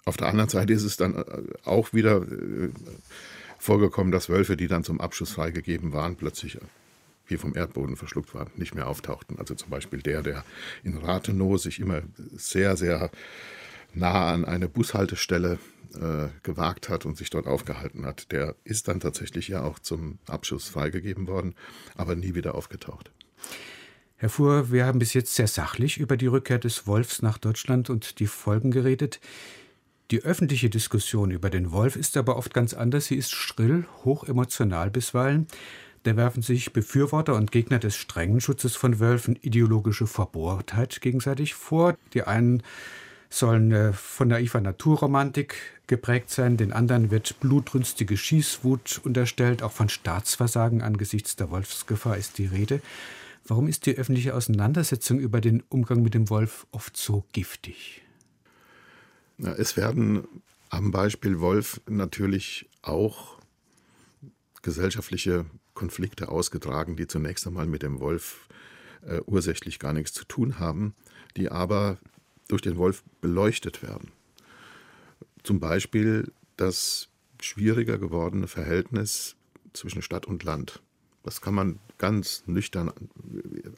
Auf 0.05 0.17
der 0.17 0.27
anderen 0.27 0.49
Seite 0.49 0.73
ist 0.73 0.83
es 0.83 0.97
dann 0.97 1.15
äh, 1.15 1.23
auch 1.65 1.93
wieder 1.93 2.21
äh, 2.21 2.69
vorgekommen, 3.57 4.11
dass 4.11 4.29
Wölfe, 4.29 4.57
die 4.57 4.67
dann 4.67 4.83
zum 4.83 4.99
Abschuss 4.99 5.31
freigegeben 5.31 5.93
waren, 5.93 6.15
plötzlich 6.15 6.55
äh, 6.55 6.59
wie 7.27 7.37
vom 7.37 7.55
Erdboden 7.55 7.95
verschluckt 7.95 8.33
waren, 8.33 8.49
nicht 8.55 8.73
mehr 8.73 8.87
auftauchten. 8.87 9.37
Also 9.37 9.53
zum 9.53 9.69
Beispiel 9.69 10.01
der, 10.01 10.23
der 10.23 10.43
in 10.83 10.97
Rathenow 10.97 11.61
sich 11.61 11.79
immer 11.79 12.01
sehr, 12.35 12.75
sehr 12.75 13.12
nah 13.93 14.32
an 14.34 14.45
eine 14.45 14.69
Bushaltestelle 14.69 15.60
äh, 15.95 16.28
gewagt 16.43 16.89
hat 16.89 17.06
und 17.06 17.17
sich 17.17 17.30
dort 17.30 17.47
aufgehalten 17.47 18.06
hat, 18.06 18.32
der 18.32 18.56
ist 18.63 18.88
dann 18.88 18.99
tatsächlich 18.99 19.47
ja 19.47 19.63
auch 19.63 19.80
zum 19.80 20.19
Abschuss 20.28 20.69
freigegeben 20.69 21.28
worden, 21.28 21.56
aber 21.95 22.15
nie 22.15 22.36
wieder 22.36 22.56
aufgetaucht. 22.56 23.12
Herr 24.17 24.30
Fuhr, 24.30 24.71
wir 24.71 24.86
haben 24.86 24.99
bis 24.99 25.13
jetzt 25.13 25.36
sehr 25.36 25.47
sachlich 25.47 25.97
über 25.97 26.17
die 26.17 26.28
Rückkehr 26.28 26.60
des 26.60 26.86
Wolfs 26.86 27.21
nach 27.21 27.38
Deutschland 27.38 27.89
und 27.89 28.19
die 28.19 28.28
Folgen 28.28 28.69
geredet. 28.69 29.19
Die 30.12 30.23
öffentliche 30.23 30.69
Diskussion 30.69 31.32
über 31.32 31.49
den 31.49 31.71
Wolf 31.71 31.95
ist 31.95 32.17
aber 32.17 32.36
oft 32.36 32.54
ganz 32.54 32.73
anders. 32.73 33.06
Sie 33.06 33.15
ist 33.15 33.32
schrill, 33.32 33.86
hochemotional 34.04 34.89
bisweilen. 34.89 35.47
Da 36.04 36.15
werfen 36.15 36.41
sich 36.41 36.73
Befürworter 36.73 37.36
und 37.36 37.52
Gegner 37.52 37.80
des 37.80 37.95
strengen 37.95 38.41
Schutzes 38.41 38.75
von 38.75 38.99
Wölfen 38.99 39.36
ideologische 39.36 40.08
Verbohrtheit 40.08 41.02
gegenseitig 41.02 41.54
vor. 41.54 41.95
Die 42.13 42.23
einen 42.23 42.63
sollen 43.29 43.71
äh, 43.71 43.93
von 43.93 44.27
naiver 44.27 44.61
Naturromantik 44.61 45.55
geprägt 45.87 46.29
sein, 46.29 46.57
den 46.57 46.73
anderen 46.73 47.11
wird 47.11 47.39
blutrünstige 47.39 48.17
Schießwut 48.17 49.01
unterstellt, 49.03 49.63
auch 49.63 49.71
von 49.71 49.89
Staatsversagen 49.89 50.81
angesichts 50.81 51.35
der 51.35 51.49
Wolfsgefahr 51.49 52.17
ist 52.17 52.37
die 52.37 52.45
Rede. 52.45 52.81
Warum 53.45 53.67
ist 53.67 53.85
die 53.85 53.95
öffentliche 53.95 54.35
Auseinandersetzung 54.35 55.19
über 55.19 55.41
den 55.41 55.63
Umgang 55.69 56.03
mit 56.03 56.13
dem 56.13 56.29
Wolf 56.29 56.67
oft 56.71 56.97
so 56.97 57.23
giftig? 57.31 58.01
Ja, 59.37 59.53
es 59.53 59.77
werden 59.77 60.27
am 60.69 60.91
Beispiel 60.91 61.39
Wolf 61.39 61.81
natürlich 61.87 62.69
auch 62.81 63.39
gesellschaftliche 64.61 65.45
Konflikte 65.73 66.29
ausgetragen, 66.29 66.95
die 66.95 67.07
zunächst 67.07 67.47
einmal 67.47 67.65
mit 67.65 67.81
dem 67.81 67.99
Wolf 67.99 68.47
äh, 69.01 69.21
ursächlich 69.25 69.79
gar 69.79 69.93
nichts 69.93 70.13
zu 70.13 70.25
tun 70.25 70.59
haben, 70.59 70.93
die 71.37 71.49
aber 71.49 71.97
durch 72.49 72.62
den 72.62 72.75
Wolf 72.75 73.03
beleuchtet 73.21 73.81
werden. 73.81 74.12
Zum 75.43 75.62
Beispiel 75.62 76.29
das 76.57 77.07
schwieriger 77.41 77.97
gewordene 77.97 78.47
Verhältnis 78.47 79.38
zwischen 79.71 80.01
Stadt 80.01 80.25
und 80.25 80.43
Land. 80.43 80.81
Das 81.23 81.39
kann 81.39 81.53
man 81.53 81.79
ganz 81.97 82.43
nüchtern 82.47 82.91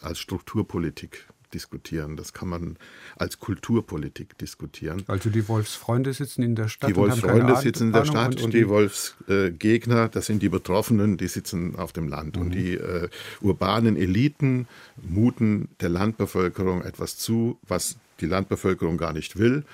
als 0.01 0.19
Strukturpolitik 0.19 1.27
diskutieren. 1.53 2.15
Das 2.15 2.33
kann 2.33 2.47
man 2.47 2.77
als 3.17 3.39
Kulturpolitik 3.39 4.37
diskutieren. 4.37 5.03
Also 5.07 5.29
die 5.29 5.47
Wolfsfreunde 5.47 6.13
sitzen 6.13 6.43
in 6.43 6.55
der 6.55 6.69
Stadt. 6.69 6.89
Die 6.89 6.95
Wolfsfreunde 6.95 7.57
sitzen 7.57 7.87
in 7.87 7.93
der 7.93 8.05
Stadt 8.05 8.35
und, 8.35 8.43
und 8.43 8.53
die, 8.53 8.67
Wolfsgegner, 8.69 10.09
das 10.09 10.25
sind 10.27 10.41
die 10.41 10.49
Betroffenen, 10.49 11.17
die 11.17 11.27
sitzen 11.27 11.75
auf 11.75 11.91
dem 11.91 12.07
Land. 12.07 12.37
Mhm. 12.37 12.41
Und 12.41 12.51
die 12.51 12.75
äh, 12.75 13.09
urbanen 13.41 13.97
Eliten 13.97 14.67
muten 15.01 15.67
der 15.81 15.89
Landbevölkerung 15.89 16.83
etwas 16.83 17.17
zu, 17.17 17.59
was 17.67 17.97
die 18.21 18.27
Landbevölkerung 18.27 18.97
gar 18.97 19.13
nicht 19.13 19.37
will 19.37 19.65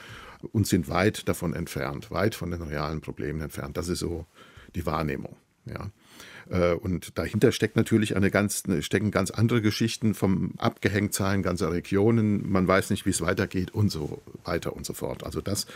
und 0.52 0.68
sind 0.68 0.90
weit 0.90 1.28
davon 1.28 1.54
entfernt, 1.54 2.12
weit 2.12 2.36
von 2.36 2.52
den 2.52 2.62
realen 2.62 3.02
Problemen 3.02 3.42
entfernt. 3.42 3.78
Das 3.78 3.88
ist 3.88 4.00
so 4.00 4.26
die 4.76 4.86
Wahrnehmung. 4.86 5.36
Ja. 5.66 5.92
Äh, 6.50 6.74
und 6.74 7.18
dahinter 7.18 7.52
steckt 7.52 7.76
natürlich 7.76 8.16
eine 8.16 8.32
ganz, 8.32 8.64
stecken 8.80 9.12
ganz 9.12 9.32
andere 9.32 9.62
Geschichten 9.62 10.14
vom 10.14 10.54
Abgehängtsein 10.58 11.44
ganzer 11.44 11.72
Regionen. 11.72 12.50
Man 12.50 12.68
weiß 12.68 12.90
nicht, 12.90 13.06
wie 13.06 13.10
es 13.10 13.22
weitergeht 13.22 13.72
und 13.72 13.90
so 13.90 14.22
weiter 14.44 14.76
und 14.76 14.86
so 14.86 14.94
fort. 14.94 15.24
Also 15.24 15.42
das 15.42 15.68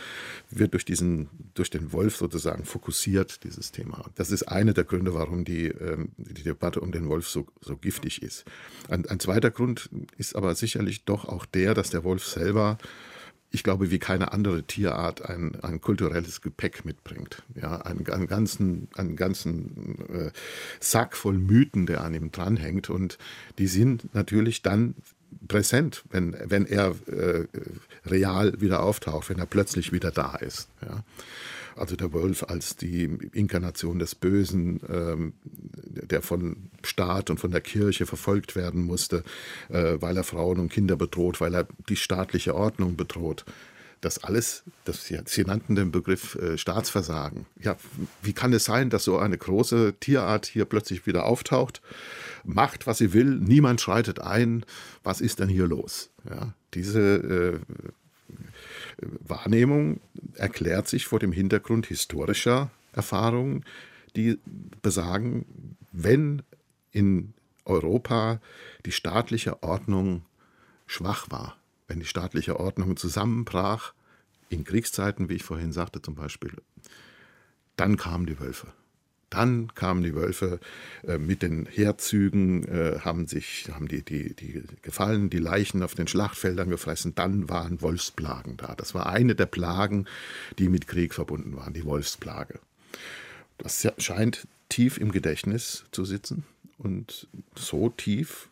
wird 0.50 0.72
durch 0.74 0.84
diesen, 0.84 1.28
durch 1.54 1.70
den 1.70 1.92
Wolf 1.92 2.16
sozusagen 2.16 2.64
fokussiert, 2.64 3.44
dieses 3.44 3.72
Thema. 3.72 4.04
Das 4.14 4.30
ist 4.30 4.44
eine 4.44 4.74
der 4.74 4.84
Gründe, 4.84 5.14
warum 5.14 5.44
die, 5.44 5.66
ähm, 5.68 6.10
die 6.16 6.42
Debatte 6.42 6.80
um 6.80 6.92
den 6.92 7.08
Wolf 7.08 7.28
so, 7.28 7.46
so 7.60 7.76
giftig 7.76 8.22
ist. 8.22 8.44
Ein, 8.88 9.06
ein 9.08 9.20
zweiter 9.20 9.50
Grund 9.50 9.90
ist 10.16 10.36
aber 10.36 10.54
sicherlich 10.54 11.04
doch 11.04 11.26
auch 11.26 11.46
der, 11.46 11.74
dass 11.74 11.90
der 11.90 12.04
Wolf 12.04 12.24
selber 12.24 12.78
ich 13.52 13.62
glaube, 13.62 13.90
wie 13.90 13.98
keine 13.98 14.32
andere 14.32 14.62
Tierart 14.62 15.28
ein, 15.28 15.62
ein 15.62 15.80
kulturelles 15.80 16.40
Gepäck 16.40 16.84
mitbringt. 16.84 17.42
Ja, 17.54 17.82
einen, 17.82 18.08
einen 18.08 18.26
ganzen, 18.26 18.88
einen 18.96 19.14
ganzen 19.14 19.98
äh, 20.08 20.30
Sack 20.80 21.16
voll 21.16 21.38
Mythen, 21.38 21.84
der 21.84 22.02
an 22.02 22.14
ihm 22.14 22.32
dranhängt. 22.32 22.88
Und 22.88 23.18
die 23.58 23.66
sind 23.66 24.14
natürlich 24.14 24.62
dann 24.62 24.94
präsent, 25.48 26.02
wenn, 26.10 26.34
wenn 26.44 26.66
er 26.66 26.94
äh, 27.06 27.46
real 28.06 28.58
wieder 28.60 28.82
auftaucht, 28.82 29.28
wenn 29.28 29.38
er 29.38 29.46
plötzlich 29.46 29.92
wieder 29.92 30.10
da 30.10 30.36
ist. 30.36 30.68
Ja. 30.80 31.04
Also 31.76 31.96
der 31.96 32.12
Wolf 32.12 32.44
als 32.44 32.76
die 32.76 33.04
Inkarnation 33.32 33.98
des 33.98 34.14
Bösen, 34.14 34.80
ähm, 34.88 35.32
der 35.44 36.22
von 36.22 36.70
Staat 36.84 37.30
und 37.30 37.38
von 37.38 37.50
der 37.50 37.60
Kirche 37.60 38.06
verfolgt 38.06 38.56
werden 38.56 38.84
musste, 38.84 39.24
äh, 39.68 39.96
weil 40.00 40.16
er 40.16 40.24
Frauen 40.24 40.58
und 40.58 40.72
Kinder 40.72 40.96
bedroht, 40.96 41.40
weil 41.40 41.54
er 41.54 41.66
die 41.88 41.96
staatliche 41.96 42.54
Ordnung 42.54 42.96
bedroht 42.96 43.44
das 44.02 44.22
alles, 44.24 44.64
das, 44.84 45.06
Sie 45.26 45.44
nannten 45.44 45.76
den 45.76 45.92
Begriff 45.92 46.34
äh, 46.34 46.58
Staatsversagen. 46.58 47.46
Ja, 47.60 47.76
wie 48.20 48.32
kann 48.32 48.52
es 48.52 48.64
sein, 48.64 48.90
dass 48.90 49.04
so 49.04 49.16
eine 49.16 49.38
große 49.38 49.94
Tierart 50.00 50.44
hier 50.44 50.64
plötzlich 50.64 51.06
wieder 51.06 51.24
auftaucht, 51.24 51.80
macht, 52.44 52.86
was 52.88 52.98
sie 52.98 53.12
will, 53.12 53.36
niemand 53.36 53.80
schreitet 53.80 54.18
ein, 54.18 54.66
was 55.04 55.20
ist 55.20 55.38
denn 55.38 55.48
hier 55.48 55.68
los? 55.68 56.10
Ja, 56.28 56.52
diese 56.74 57.00
äh, 57.00 57.58
Wahrnehmung 58.98 60.00
erklärt 60.34 60.88
sich 60.88 61.06
vor 61.06 61.18
dem 61.18 61.32
Hintergrund 61.32 61.86
historischer 61.86 62.70
Erfahrungen, 62.92 63.64
die 64.16 64.38
besagen, 64.82 65.76
wenn 65.92 66.42
in 66.90 67.34
Europa 67.64 68.40
die 68.84 68.92
staatliche 68.92 69.62
Ordnung 69.62 70.24
schwach 70.86 71.30
war, 71.30 71.56
wenn 71.88 72.00
die 72.00 72.06
staatliche 72.06 72.60
Ordnung 72.60 72.96
zusammenbrach, 72.96 73.94
in 74.48 74.64
Kriegszeiten, 74.64 75.30
wie 75.30 75.36
ich 75.36 75.44
vorhin 75.44 75.72
sagte 75.72 76.02
zum 76.02 76.14
Beispiel, 76.14 76.52
dann 77.76 77.96
kamen 77.96 78.26
die 78.26 78.38
Wölfe. 78.38 78.68
Dann 79.32 79.74
kamen 79.74 80.02
die 80.02 80.14
Wölfe 80.14 80.60
äh, 81.06 81.16
mit 81.16 81.42
den 81.42 81.66
Heerzügen, 81.66 82.64
äh, 82.64 83.00
haben 83.00 83.26
sich, 83.26 83.66
haben 83.72 83.88
die, 83.88 84.02
die, 84.02 84.34
die 84.34 84.62
Gefallenen, 84.82 85.30
die 85.30 85.38
Leichen 85.38 85.82
auf 85.82 85.94
den 85.94 86.06
Schlachtfeldern 86.06 86.68
gefressen. 86.68 87.14
Dann 87.14 87.48
waren 87.48 87.80
Wolfsplagen 87.80 88.58
da. 88.58 88.74
Das 88.74 88.94
war 88.94 89.06
eine 89.06 89.34
der 89.34 89.46
Plagen, 89.46 90.04
die 90.58 90.68
mit 90.68 90.86
Krieg 90.86 91.14
verbunden 91.14 91.56
waren, 91.56 91.72
die 91.72 91.84
Wolfsplage. 91.86 92.60
Das 93.56 93.88
scheint 93.96 94.46
tief 94.68 94.98
im 94.98 95.12
Gedächtnis 95.12 95.84
zu 95.92 96.04
sitzen 96.04 96.44
und 96.76 97.26
so 97.54 97.88
tief, 97.88 98.48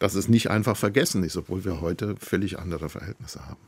dass 0.00 0.14
es 0.14 0.28
nicht 0.28 0.50
einfach 0.50 0.76
vergessen 0.76 1.22
ist, 1.22 1.36
obwohl 1.36 1.64
wir 1.64 1.80
heute 1.80 2.16
völlig 2.16 2.58
andere 2.58 2.88
Verhältnisse 2.88 3.46
haben. 3.46 3.60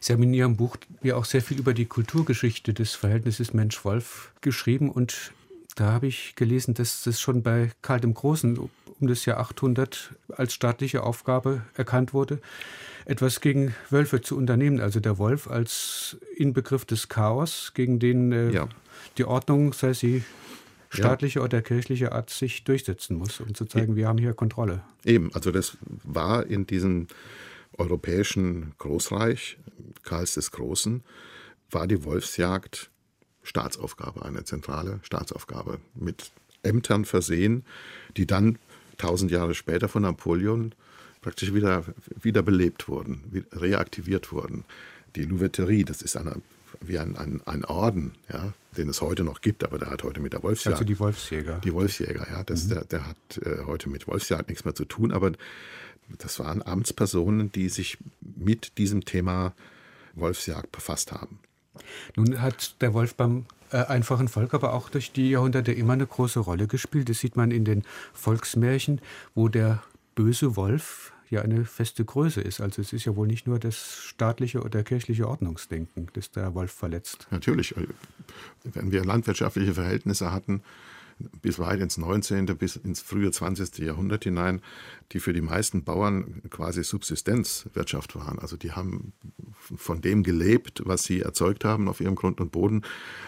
Sie 0.00 0.12
haben 0.12 0.22
in 0.22 0.34
Ihrem 0.34 0.56
Buch 0.56 0.76
ja 1.02 1.16
auch 1.16 1.24
sehr 1.24 1.40
viel 1.40 1.58
über 1.58 1.72
die 1.72 1.86
Kulturgeschichte 1.86 2.74
des 2.74 2.94
Verhältnisses 2.94 3.54
Mensch-Wolf 3.54 4.32
geschrieben 4.42 4.90
und 4.90 5.32
da 5.74 5.92
habe 5.92 6.06
ich 6.06 6.34
gelesen, 6.34 6.74
dass 6.74 7.04
das 7.04 7.20
schon 7.20 7.42
bei 7.42 7.70
Karl 7.82 8.00
dem 8.00 8.14
Großen 8.14 8.58
um 9.00 9.06
das 9.06 9.24
Jahr 9.24 9.38
800 9.38 10.14
als 10.36 10.54
staatliche 10.54 11.02
Aufgabe 11.02 11.62
erkannt 11.74 12.12
wurde, 12.12 12.40
etwas 13.04 13.40
gegen 13.40 13.74
Wölfe 13.90 14.20
zu 14.20 14.36
unternehmen. 14.36 14.80
Also 14.80 15.00
der 15.00 15.18
Wolf 15.18 15.48
als 15.48 16.16
Inbegriff 16.36 16.84
des 16.84 17.08
Chaos, 17.08 17.72
gegen 17.74 17.98
den 17.98 18.32
äh, 18.32 18.50
ja. 18.50 18.68
die 19.16 19.24
Ordnung, 19.24 19.72
sei 19.72 19.92
sie 19.92 20.24
staatliche 20.90 21.38
ja. 21.38 21.44
oder 21.44 21.62
kirchliche 21.62 22.12
Art 22.12 22.30
sich 22.30 22.64
durchsetzen 22.64 23.16
muss, 23.16 23.40
um 23.40 23.54
zu 23.54 23.66
zeigen, 23.66 23.94
wir 23.96 24.08
haben 24.08 24.18
hier 24.18 24.34
Kontrolle. 24.34 24.82
Eben, 25.04 25.32
also 25.34 25.50
das 25.50 25.76
war 26.02 26.46
in 26.46 26.66
diesem 26.66 27.06
europäischen 27.76 28.72
Großreich 28.78 29.58
Karls 30.02 30.34
des 30.34 30.50
Großen, 30.50 31.04
war 31.70 31.86
die 31.86 32.04
Wolfsjagd 32.04 32.90
Staatsaufgabe, 33.48 34.24
eine 34.24 34.44
zentrale 34.44 35.00
Staatsaufgabe 35.02 35.78
mit 35.94 36.30
Ämtern 36.62 37.04
versehen, 37.04 37.64
die 38.16 38.26
dann 38.26 38.58
tausend 38.98 39.30
Jahre 39.30 39.54
später 39.54 39.88
von 39.88 40.02
Napoleon 40.02 40.74
praktisch 41.22 41.54
wieder, 41.54 41.84
wieder 42.20 42.42
belebt 42.42 42.88
wurden, 42.88 43.44
reaktiviert 43.52 44.32
wurden. 44.32 44.64
Die 45.16 45.24
Louveterie, 45.24 45.84
das 45.84 46.02
ist 46.02 46.16
eine 46.16 46.40
wie 46.80 46.98
ein, 46.98 47.16
ein, 47.16 47.40
ein 47.46 47.64
Orden, 47.64 48.12
ja, 48.30 48.52
den 48.76 48.90
es 48.90 49.00
heute 49.00 49.24
noch 49.24 49.40
gibt, 49.40 49.64
aber 49.64 49.78
der 49.78 49.90
hat 49.90 50.02
heute 50.02 50.20
mit 50.20 50.34
der 50.34 50.42
Wolfsjagd. 50.42 50.74
Also 50.76 50.84
die 50.84 50.98
Wolfsjäger. 50.98 51.60
Die 51.64 51.72
Wolfsjäger, 51.72 52.26
ja. 52.30 52.44
Das, 52.44 52.64
mhm. 52.64 52.68
der, 52.68 52.84
der, 52.84 53.06
hat 53.06 53.38
äh, 53.42 53.64
heute 53.64 53.88
mit 53.88 54.06
Wolfsjagd 54.06 54.48
nichts 54.50 54.64
mehr 54.64 54.74
zu 54.74 54.84
tun, 54.84 55.10
aber 55.10 55.32
das 56.18 56.38
waren 56.38 56.62
Amtspersonen, 56.62 57.50
die 57.50 57.68
sich 57.70 57.98
mit 58.20 58.76
diesem 58.78 59.04
Thema 59.04 59.54
Wolfsjagd 60.14 60.70
befasst 60.70 61.10
haben. 61.10 61.40
Nun 62.16 62.40
hat 62.40 62.80
der 62.80 62.94
Wolf 62.94 63.14
beim 63.14 63.46
äh, 63.70 63.84
einfachen 63.84 64.28
Volk 64.28 64.54
aber 64.54 64.72
auch 64.72 64.88
durch 64.88 65.12
die 65.12 65.30
Jahrhunderte 65.30 65.72
immer 65.72 65.92
eine 65.92 66.06
große 66.06 66.40
Rolle 66.40 66.66
gespielt. 66.66 67.08
Das 67.08 67.20
sieht 67.20 67.36
man 67.36 67.50
in 67.50 67.64
den 67.64 67.84
Volksmärchen, 68.12 69.00
wo 69.34 69.48
der 69.48 69.82
böse 70.14 70.56
Wolf 70.56 71.12
ja 71.30 71.42
eine 71.42 71.64
feste 71.64 72.04
Größe 72.04 72.40
ist. 72.40 72.60
Also 72.60 72.80
es 72.80 72.92
ist 72.92 73.04
ja 73.04 73.14
wohl 73.14 73.26
nicht 73.26 73.46
nur 73.46 73.58
das 73.58 73.98
staatliche 74.02 74.62
oder 74.62 74.82
kirchliche 74.82 75.28
Ordnungsdenken, 75.28 76.08
das 76.14 76.30
der 76.30 76.54
Wolf 76.54 76.72
verletzt. 76.72 77.26
Natürlich. 77.30 77.74
Wenn 78.64 78.92
wir 78.92 79.04
landwirtschaftliche 79.04 79.74
Verhältnisse 79.74 80.32
hatten, 80.32 80.62
bis 81.42 81.58
weit 81.58 81.80
ins 81.80 81.96
19., 81.96 82.46
bis 82.56 82.76
ins 82.76 83.00
frühe 83.00 83.30
20. 83.30 83.78
Jahrhundert 83.78 84.24
hinein, 84.24 84.60
die 85.12 85.20
für 85.20 85.32
die 85.32 85.40
meisten 85.40 85.84
Bauern 85.84 86.42
quasi 86.50 86.84
Subsistenzwirtschaft 86.84 88.14
waren. 88.16 88.38
Also 88.38 88.56
die 88.56 88.72
haben 88.72 89.12
von 89.76 90.00
dem 90.00 90.22
gelebt, 90.22 90.82
was 90.84 91.04
sie 91.04 91.20
erzeugt 91.20 91.64
haben 91.64 91.88
auf 91.88 92.00
ihrem 92.00 92.14
Grund 92.14 92.40
und 92.40 92.52
Boden, 92.52 92.82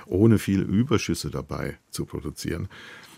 ohne 0.06 0.38
viel 0.38 0.62
Überschüsse 0.62 1.30
dabei 1.30 1.78
zu 1.90 2.06
produzieren 2.06 2.68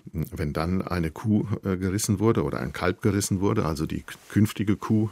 wenn 0.04 0.52
dann 0.52 0.82
eine 0.82 1.10
Kuh 1.10 1.46
äh, 1.64 1.76
gerissen 1.76 2.18
wurde 2.18 2.42
oder 2.42 2.60
ein 2.60 2.72
Kalb 2.72 3.02
gerissen 3.02 3.40
wurde, 3.40 3.64
also 3.64 3.86
die 3.86 4.04
künftige 4.28 4.76
Kuh, 4.76 5.10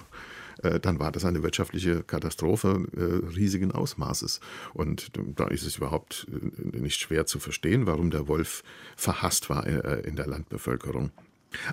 dann 0.81 0.99
war 0.99 1.13
das 1.13 1.25
eine 1.25 1.43
wirtschaftliche 1.43 2.03
Katastrophe 2.03 2.87
äh, 2.97 3.27
riesigen 3.35 3.73
Ausmaßes. 3.73 4.41
Und 4.75 5.13
da 5.37 5.49
ist 5.49 5.67
es 5.67 5.77
überhaupt 5.77 6.27
nicht 6.73 7.01
schwer 7.01 7.27
zu 7.27 7.39
verstehen, 7.39 7.87
warum 7.87 8.11
der 8.11 8.29
Wolf 8.29 8.63
verhasst 8.97 9.51
war 9.51 9.67
in 9.67 10.17
der 10.17 10.27
Landbevölkerung. 10.27 11.11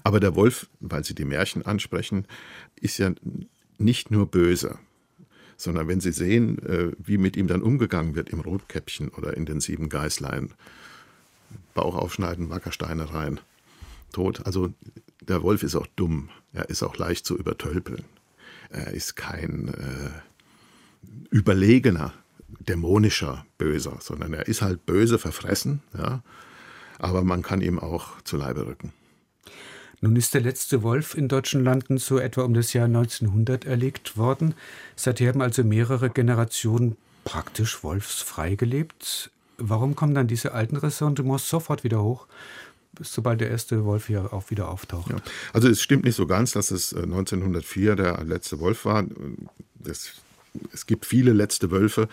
Aber 0.04 0.20
der 0.20 0.36
Wolf, 0.36 0.68
weil 0.80 1.04
Sie 1.04 1.16
die 1.16 1.26
Märchen 1.26 1.66
ansprechen, 1.66 2.26
ist 2.80 2.98
ja 2.98 3.12
nicht 3.78 4.10
nur 4.10 4.26
böse, 4.26 4.80
sondern 5.56 5.88
wenn 5.88 6.02
Sie 6.02 6.12
sehen, 6.12 6.58
wie 6.98 7.18
mit 7.18 7.38
ihm 7.38 7.48
dann 7.48 7.62
umgegangen 7.62 8.16
wird 8.16 8.30
im 8.30 8.40
Rotkäppchen 8.40 9.10
oder 9.10 9.36
in 9.38 9.46
den 9.46 9.60
sieben 9.60 9.90
Geißlein, 9.90 10.54
Bauch 11.74 11.96
aufschneiden, 11.96 12.50
Wackersteine 12.50 13.14
rein. 13.14 13.40
Tot. 14.12 14.46
Also 14.46 14.74
der 15.22 15.44
Wolf 15.44 15.64
ist 15.64 15.76
auch 15.76 15.88
dumm. 15.96 16.30
Er 16.54 16.70
ist 16.70 16.82
auch 16.82 16.98
leicht 16.98 17.26
zu 17.26 17.38
übertölpeln. 17.38 18.04
Er 18.70 18.94
ist 18.94 19.16
kein 19.16 19.70
äh, 19.70 20.10
überlegener, 21.30 22.14
dämonischer 22.60 23.46
Böser, 23.58 23.98
sondern 24.00 24.34
er 24.34 24.48
ist 24.48 24.62
halt 24.62 24.86
böse 24.86 25.20
verfressen. 25.20 25.82
Ja? 25.98 26.24
Aber 27.00 27.24
man 27.24 27.42
kann 27.42 27.62
ihm 27.62 27.80
auch 27.80 28.22
zu 28.24 28.38
Leibe 28.38 28.66
rücken. 28.66 28.94
Nun 30.00 30.16
ist 30.16 30.36
der 30.36 30.42
letzte 30.42 30.84
Wolf 30.84 31.16
in 31.16 31.28
deutschen 31.28 31.64
Landen 31.64 31.98
so 31.98 32.20
etwa 32.20 32.44
um 32.44 32.54
das 32.54 32.74
Jahr 32.74 32.86
1900 32.86 33.66
erlegt 33.66 34.16
worden. 34.16 34.54
Seither 34.96 35.30
haben 35.30 35.42
also 35.42 35.64
mehrere 35.64 36.12
Generationen 36.12 36.98
praktisch 37.24 37.84
wolfsfrei 37.84 38.56
gelebt. 38.56 39.32
Warum 39.58 39.96
kommen 39.96 40.14
dann 40.14 40.28
diese 40.28 40.52
alten 40.54 40.78
Ressentiments 40.78 41.50
sofort 41.50 41.84
wieder 41.84 42.04
hoch, 42.04 42.28
sobald 43.02 43.42
der 43.42 43.50
erste 43.50 43.86
Wolf 43.86 44.08
hier 44.08 44.34
auch 44.34 44.50
wieder 44.50 44.70
auftaucht? 44.70 45.10
Ja. 45.10 45.18
Also 45.54 45.68
es 45.70 45.82
stimmt 45.82 46.06
nicht 46.06 46.16
so 46.16 46.28
ganz, 46.28 46.52
dass 46.52 46.72
es 46.72 46.94
1904 46.94 47.92
äh, 47.92 47.96
der 47.96 48.24
letzte 48.24 48.60
Wolf 48.60 48.86
war. 48.86 49.06
Das 49.76 50.14
es 50.74 50.86
gibt 50.86 51.06
viele 51.06 51.34
letzte 51.34 51.72
Wölfe, 51.72 52.08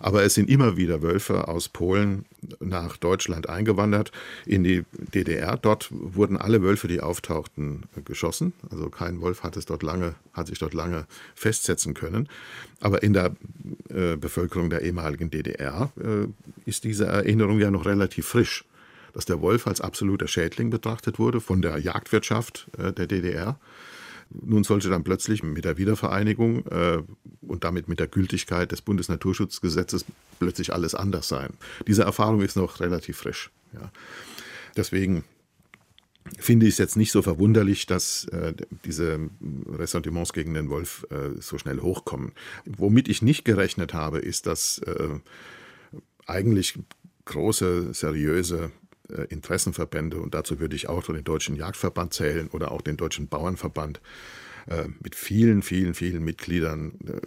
aber 0.00 0.22
es 0.22 0.34
sind 0.34 0.48
immer 0.48 0.76
wieder 0.76 1.02
Wölfe 1.02 1.48
aus 1.48 1.68
Polen 1.68 2.24
nach 2.60 2.96
Deutschland 2.96 3.48
eingewandert, 3.48 4.12
in 4.46 4.64
die 4.64 4.84
DDR. 4.92 5.56
Dort 5.56 5.88
wurden 5.90 6.36
alle 6.36 6.62
Wölfe, 6.62 6.88
die 6.88 7.00
auftauchten, 7.00 7.84
geschossen. 8.04 8.52
Also 8.70 8.88
kein 8.90 9.20
Wolf 9.20 9.42
hat, 9.42 9.56
es 9.56 9.66
dort 9.66 9.82
lange, 9.82 10.14
hat 10.32 10.48
sich 10.48 10.58
dort 10.58 10.74
lange 10.74 11.06
festsetzen 11.34 11.94
können. 11.94 12.28
Aber 12.80 13.02
in 13.02 13.12
der 13.12 13.34
äh, 13.88 14.16
Bevölkerung 14.16 14.70
der 14.70 14.82
ehemaligen 14.82 15.30
DDR 15.30 15.90
äh, 16.00 16.28
ist 16.64 16.84
diese 16.84 17.06
Erinnerung 17.06 17.58
ja 17.58 17.70
noch 17.70 17.86
relativ 17.86 18.26
frisch 18.26 18.64
dass 19.12 19.24
der 19.24 19.40
Wolf 19.40 19.66
als 19.66 19.80
absoluter 19.80 20.28
Schädling 20.28 20.70
betrachtet 20.70 21.18
wurde 21.18 21.40
von 21.40 21.62
der 21.62 21.78
Jagdwirtschaft 21.78 22.68
äh, 22.78 22.92
der 22.92 23.06
DDR. 23.06 23.58
Nun 24.30 24.62
sollte 24.62 24.90
dann 24.90 25.04
plötzlich 25.04 25.42
mit 25.42 25.64
der 25.64 25.78
Wiedervereinigung 25.78 26.66
äh, 26.66 27.02
und 27.40 27.64
damit 27.64 27.88
mit 27.88 27.98
der 27.98 28.08
Gültigkeit 28.08 28.70
des 28.72 28.82
Bundesnaturschutzgesetzes 28.82 30.04
plötzlich 30.38 30.72
alles 30.72 30.94
anders 30.94 31.28
sein. 31.28 31.54
Diese 31.86 32.02
Erfahrung 32.02 32.42
ist 32.42 32.56
noch 32.56 32.80
relativ 32.80 33.16
frisch. 33.16 33.50
Ja. 33.72 33.90
Deswegen 34.76 35.24
finde 36.38 36.66
ich 36.66 36.74
es 36.74 36.78
jetzt 36.78 36.96
nicht 36.96 37.10
so 37.10 37.22
verwunderlich, 37.22 37.86
dass 37.86 38.26
äh, 38.26 38.52
diese 38.84 39.30
Ressentiments 39.70 40.34
gegen 40.34 40.52
den 40.52 40.68
Wolf 40.68 41.06
äh, 41.10 41.40
so 41.40 41.56
schnell 41.56 41.80
hochkommen. 41.80 42.32
Womit 42.66 43.08
ich 43.08 43.22
nicht 43.22 43.44
gerechnet 43.44 43.94
habe, 43.94 44.18
ist, 44.18 44.46
dass 44.46 44.78
äh, 44.78 45.08
eigentlich 46.26 46.78
große, 47.24 47.94
seriöse 47.94 48.70
Interessenverbände, 49.28 50.20
und 50.20 50.34
dazu 50.34 50.60
würde 50.60 50.76
ich 50.76 50.88
auch 50.88 51.02
den 51.02 51.24
Deutschen 51.24 51.56
Jagdverband 51.56 52.12
zählen 52.12 52.48
oder 52.48 52.72
auch 52.72 52.82
den 52.82 52.96
Deutschen 52.96 53.28
Bauernverband, 53.28 54.00
äh, 54.66 54.88
mit 55.00 55.14
vielen, 55.14 55.62
vielen, 55.62 55.94
vielen 55.94 56.24
Mitgliedern, 56.24 56.92
äh, 57.06 57.20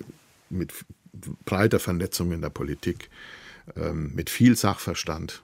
mit 0.50 0.74
breiter 1.46 1.80
Vernetzung 1.80 2.32
in 2.32 2.42
der 2.42 2.50
Politik, 2.50 3.10
ähm, 3.76 4.14
mit 4.14 4.30
viel 4.30 4.56
Sachverstand, 4.56 5.44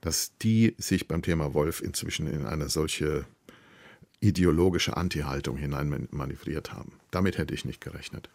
dass 0.00 0.36
die 0.38 0.74
sich 0.78 1.08
beim 1.08 1.22
Thema 1.22 1.54
Wolf 1.54 1.82
inzwischen 1.82 2.26
in 2.26 2.46
eine 2.46 2.68
solche 2.68 3.26
ideologische 4.20 4.96
Anti-Haltung 4.96 5.56
hinein 5.56 6.08
manövriert 6.10 6.72
haben. 6.72 6.92
Damit 7.10 7.38
hätte 7.38 7.54
ich 7.54 7.64
nicht 7.64 7.80
gerechnet. 7.80 8.28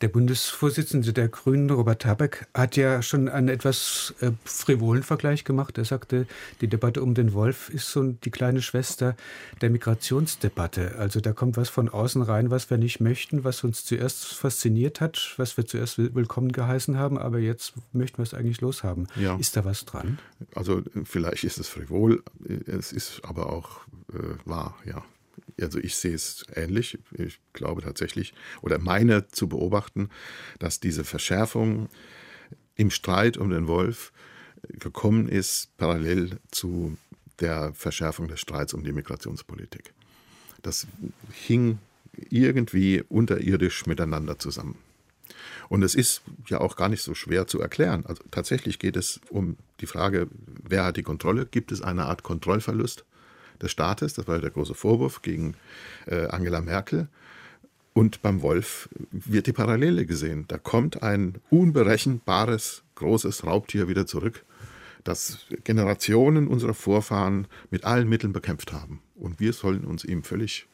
Der 0.00 0.08
Bundesvorsitzende 0.08 1.12
der 1.12 1.28
Grünen, 1.28 1.70
Robert 1.70 2.04
Habeck, 2.04 2.46
hat 2.54 2.76
ja 2.76 3.02
schon 3.02 3.28
einen 3.28 3.48
etwas 3.48 4.14
äh, 4.20 4.30
frivolen 4.44 5.02
Vergleich 5.02 5.42
gemacht. 5.42 5.76
Er 5.76 5.84
sagte, 5.84 6.28
die 6.60 6.68
Debatte 6.68 7.02
um 7.02 7.14
den 7.14 7.32
Wolf 7.32 7.68
ist 7.68 7.90
so 7.90 8.04
die 8.04 8.30
kleine 8.30 8.62
Schwester 8.62 9.16
der 9.60 9.70
Migrationsdebatte. 9.70 10.94
Also 10.98 11.20
da 11.20 11.32
kommt 11.32 11.56
was 11.56 11.68
von 11.68 11.88
außen 11.88 12.22
rein, 12.22 12.50
was 12.52 12.70
wir 12.70 12.78
nicht 12.78 13.00
möchten, 13.00 13.42
was 13.42 13.64
uns 13.64 13.84
zuerst 13.84 14.34
fasziniert 14.34 15.00
hat, 15.00 15.34
was 15.36 15.56
wir 15.56 15.66
zuerst 15.66 15.98
willkommen 15.98 16.52
geheißen 16.52 16.96
haben, 16.96 17.18
aber 17.18 17.40
jetzt 17.40 17.72
möchten 17.92 18.18
wir 18.18 18.22
es 18.22 18.34
eigentlich 18.34 18.60
loshaben. 18.60 19.08
Ja. 19.16 19.36
Ist 19.36 19.56
da 19.56 19.64
was 19.64 19.84
dran? 19.84 20.20
Also 20.54 20.82
vielleicht 21.04 21.42
ist 21.42 21.58
es 21.58 21.66
frivol, 21.66 22.22
es 22.66 22.92
ist 22.92 23.20
aber 23.24 23.52
auch 23.52 23.80
äh, 24.12 24.18
wahr, 24.44 24.76
ja. 24.84 25.04
Also 25.60 25.78
ich 25.78 25.96
sehe 25.96 26.14
es 26.14 26.44
ähnlich. 26.54 26.98
Ich 27.12 27.40
glaube 27.52 27.82
tatsächlich 27.82 28.34
oder 28.62 28.78
meine 28.78 29.28
zu 29.28 29.48
beobachten, 29.48 30.10
dass 30.58 30.80
diese 30.80 31.04
Verschärfung 31.04 31.88
im 32.76 32.90
Streit 32.90 33.36
um 33.36 33.50
den 33.50 33.66
Wolf 33.66 34.12
gekommen 34.68 35.28
ist 35.28 35.76
parallel 35.76 36.38
zu 36.50 36.96
der 37.40 37.72
Verschärfung 37.74 38.28
des 38.28 38.40
Streits 38.40 38.74
um 38.74 38.84
die 38.84 38.92
Migrationspolitik. 38.92 39.92
Das 40.62 40.86
hing 41.32 41.78
irgendwie 42.30 43.04
unterirdisch 43.08 43.86
miteinander 43.86 44.38
zusammen. 44.38 44.76
Und 45.68 45.82
es 45.82 45.94
ist 45.94 46.22
ja 46.48 46.60
auch 46.60 46.76
gar 46.76 46.88
nicht 46.88 47.02
so 47.02 47.14
schwer 47.14 47.46
zu 47.46 47.60
erklären. 47.60 48.04
Also 48.06 48.24
tatsächlich 48.30 48.78
geht 48.78 48.96
es 48.96 49.20
um 49.28 49.56
die 49.80 49.86
Frage, 49.86 50.28
wer 50.62 50.84
hat 50.84 50.96
die 50.96 51.02
Kontrolle? 51.02 51.46
Gibt 51.46 51.70
es 51.72 51.82
eine 51.82 52.06
Art 52.06 52.22
Kontrollverlust? 52.22 53.04
Des 53.62 53.70
Staates. 53.70 54.14
Das 54.14 54.28
war 54.28 54.38
der 54.38 54.50
große 54.50 54.74
Vorwurf 54.74 55.22
gegen 55.22 55.54
äh, 56.06 56.26
Angela 56.26 56.60
Merkel. 56.60 57.08
Und 57.92 58.22
beim 58.22 58.42
Wolf 58.42 58.88
wird 59.10 59.46
die 59.46 59.52
Parallele 59.52 60.06
gesehen. 60.06 60.44
Da 60.46 60.58
kommt 60.58 61.02
ein 61.02 61.38
unberechenbares, 61.50 62.84
großes 62.94 63.44
Raubtier 63.44 63.88
wieder 63.88 64.06
zurück, 64.06 64.44
das 65.02 65.46
Generationen 65.64 66.46
unserer 66.46 66.74
Vorfahren 66.74 67.48
mit 67.70 67.84
allen 67.84 68.08
Mitteln 68.08 68.32
bekämpft 68.32 68.72
haben. 68.72 69.00
Und 69.16 69.40
wir 69.40 69.52
sollen 69.52 69.84
uns 69.84 70.04
ihm 70.04 70.22
völlig 70.22 70.68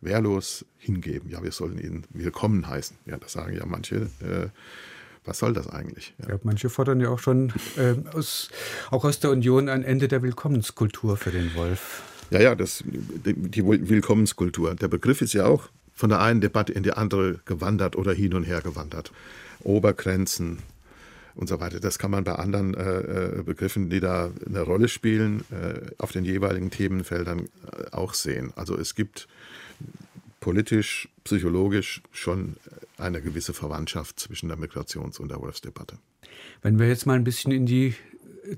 wehrlos 0.00 0.64
hingeben. 0.76 1.30
Ja, 1.30 1.42
wir 1.42 1.52
sollen 1.52 1.78
ihn 1.78 2.04
willkommen 2.10 2.68
heißen. 2.68 2.98
Ja, 3.06 3.16
das 3.16 3.32
sagen 3.32 3.56
ja 3.56 3.64
manche. 3.64 4.10
Äh, 4.20 4.48
was 5.24 5.38
soll 5.38 5.52
das 5.52 5.68
eigentlich? 5.68 6.14
Ja. 6.18 6.30
Ja, 6.30 6.38
manche 6.42 6.70
fordern 6.70 7.00
ja 7.00 7.10
auch 7.10 7.18
schon 7.18 7.52
äh, 7.76 7.94
aus, 8.14 8.50
auch 8.90 9.04
aus 9.04 9.20
der 9.20 9.30
Union 9.30 9.68
ein 9.68 9.84
Ende 9.84 10.08
der 10.08 10.22
Willkommenskultur 10.22 11.16
für 11.16 11.30
den 11.30 11.54
Wolf. 11.54 12.02
Ja, 12.30 12.40
ja, 12.40 12.54
das, 12.54 12.84
die 12.86 13.64
Willkommenskultur. 13.64 14.74
Der 14.74 14.88
Begriff 14.88 15.22
ist 15.22 15.32
ja 15.32 15.46
auch 15.46 15.70
von 15.94 16.10
der 16.10 16.20
einen 16.20 16.40
Debatte 16.40 16.72
in 16.72 16.82
die 16.82 16.92
andere 16.92 17.40
gewandert 17.44 17.96
oder 17.96 18.12
hin 18.12 18.34
und 18.34 18.44
her 18.44 18.60
gewandert. 18.60 19.12
Obergrenzen 19.60 20.58
und 21.34 21.48
so 21.48 21.60
weiter. 21.60 21.80
Das 21.80 21.98
kann 21.98 22.10
man 22.10 22.24
bei 22.24 22.34
anderen 22.34 22.74
äh, 22.74 23.38
äh 23.38 23.42
Begriffen, 23.42 23.90
die 23.90 24.00
da 24.00 24.30
eine 24.46 24.60
Rolle 24.60 24.88
spielen, 24.88 25.44
äh, 25.50 25.80
auf 25.98 26.12
den 26.12 26.24
jeweiligen 26.24 26.70
Themenfeldern 26.70 27.40
äh, 27.46 27.90
auch 27.92 28.14
sehen. 28.14 28.52
Also 28.56 28.76
es 28.76 28.94
gibt 28.94 29.28
politisch, 30.40 31.08
psychologisch 31.24 32.02
schon 32.12 32.56
eine 32.96 33.20
gewisse 33.20 33.52
Verwandtschaft 33.52 34.20
zwischen 34.20 34.48
der 34.48 34.58
Migrations- 34.58 35.18
und 35.18 35.30
der 35.30 35.40
Wolfsdebatte. 35.40 35.98
Wenn 36.62 36.78
wir 36.78 36.88
jetzt 36.88 37.06
mal 37.06 37.14
ein 37.14 37.24
bisschen 37.24 37.52
in 37.52 37.66
die 37.66 37.94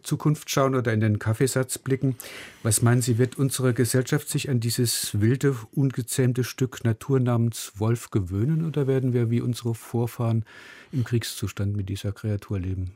Zukunft 0.03 0.51
schauen 0.51 0.75
oder 0.75 0.93
in 0.93 1.01
den 1.01 1.19
Kaffeesatz 1.19 1.79
blicken. 1.79 2.17
Was 2.63 2.83
meinen 2.83 3.03
Sie, 3.03 3.19
wird 3.19 3.39
unsere 3.39 3.75
Gesellschaft 3.75 4.29
sich 4.29 4.51
an 4.51 4.61
dieses 4.61 5.21
wilde, 5.21 5.57
ungezähmte 5.73 6.45
Stück 6.45 6.85
Natur 6.85 7.21
namens 7.21 7.73
Wolf 7.77 8.11
gewöhnen 8.11 8.65
oder 8.67 8.87
werden 8.87 9.13
wir 9.13 9.31
wie 9.31 9.41
unsere 9.41 9.75
Vorfahren 9.75 10.45
im 10.93 11.05
Kriegszustand 11.05 11.77
mit 11.77 11.89
dieser 11.89 12.13
Kreatur 12.13 12.59
leben? 12.59 12.93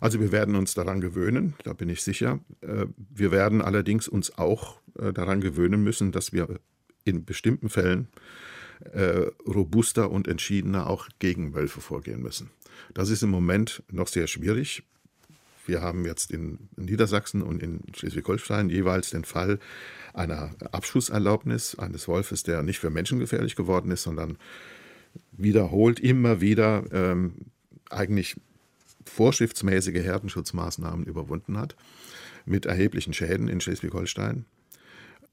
Also 0.00 0.20
wir 0.20 0.32
werden 0.32 0.54
uns 0.54 0.74
daran 0.74 1.00
gewöhnen, 1.00 1.54
da 1.64 1.72
bin 1.72 1.88
ich 1.88 2.02
sicher. 2.02 2.40
Äh, 2.60 2.86
wir 2.96 3.32
werden 3.32 3.62
allerdings 3.62 4.08
uns 4.08 4.36
auch 4.38 4.78
äh, 4.98 5.12
daran 5.12 5.40
gewöhnen 5.40 5.82
müssen, 5.82 6.12
dass 6.12 6.32
wir 6.32 6.60
in 7.04 7.24
bestimmten 7.24 7.68
Fällen 7.68 8.08
äh, 8.92 9.30
robuster 9.46 10.10
und 10.10 10.28
entschiedener 10.28 10.88
auch 10.88 11.08
gegen 11.18 11.54
Wölfe 11.54 11.80
vorgehen 11.80 12.22
müssen. 12.22 12.50
Das 12.94 13.08
ist 13.08 13.22
im 13.22 13.30
Moment 13.30 13.82
noch 13.90 14.08
sehr 14.08 14.26
schwierig. 14.26 14.82
Wir 15.66 15.82
haben 15.82 16.04
jetzt 16.04 16.30
in 16.30 16.68
Niedersachsen 16.76 17.42
und 17.42 17.62
in 17.62 17.80
Schleswig-Holstein 17.94 18.70
jeweils 18.70 19.10
den 19.10 19.24
Fall 19.24 19.58
einer 20.14 20.50
Abschusserlaubnis 20.72 21.78
eines 21.78 22.08
Wolfes, 22.08 22.42
der 22.42 22.62
nicht 22.62 22.78
für 22.78 22.90
Menschen 22.90 23.18
gefährlich 23.18 23.56
geworden 23.56 23.90
ist, 23.90 24.02
sondern 24.02 24.38
wiederholt 25.32 26.00
immer 26.00 26.40
wieder 26.40 26.84
ähm, 26.92 27.34
eigentlich 27.90 28.36
vorschriftsmäßige 29.04 30.02
Herdenschutzmaßnahmen 30.02 31.06
überwunden 31.06 31.58
hat, 31.58 31.76
mit 32.44 32.66
erheblichen 32.66 33.12
Schäden 33.12 33.48
in 33.48 33.60
Schleswig-Holstein. 33.60 34.44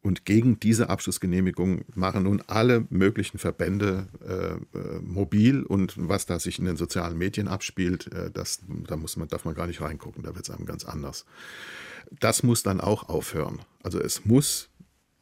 Und 0.04 0.26
gegen 0.26 0.60
diese 0.60 0.89
Abschlussgenehmigung 0.89 1.86
machen 1.96 2.24
nun 2.24 2.44
alle 2.48 2.86
möglichen 2.89 3.38
Verbände 3.38 4.08
äh, 4.22 4.78
äh, 4.78 5.00
mobil. 5.02 5.63
Und 5.63 5.94
was 5.98 6.26
da 6.26 6.39
sich 6.39 6.60
in 6.60 6.66
den 6.66 6.76
sozialen 6.76 7.18
Medien 7.18 7.48
abspielt, 7.48 8.12
äh, 8.12 8.30
das, 8.30 8.60
da 8.68 8.98
muss 8.98 9.16
man, 9.16 9.30
darf 9.30 9.46
man 9.46 9.56
gar 9.56 9.66
nicht 9.66 9.80
reingucken. 9.80 10.22
Da 10.22 10.36
wird 10.36 10.44
es 10.44 10.54
einem 10.54 10.66
ganz 10.66 10.84
anders. 10.84 11.26
Das 12.20 12.44
muss 12.44 12.63
dann 12.63 12.82
auch 12.82 13.08
aufhören. 13.08 13.62
Also 13.82 13.98
es 13.98 14.26
muss, 14.26 14.70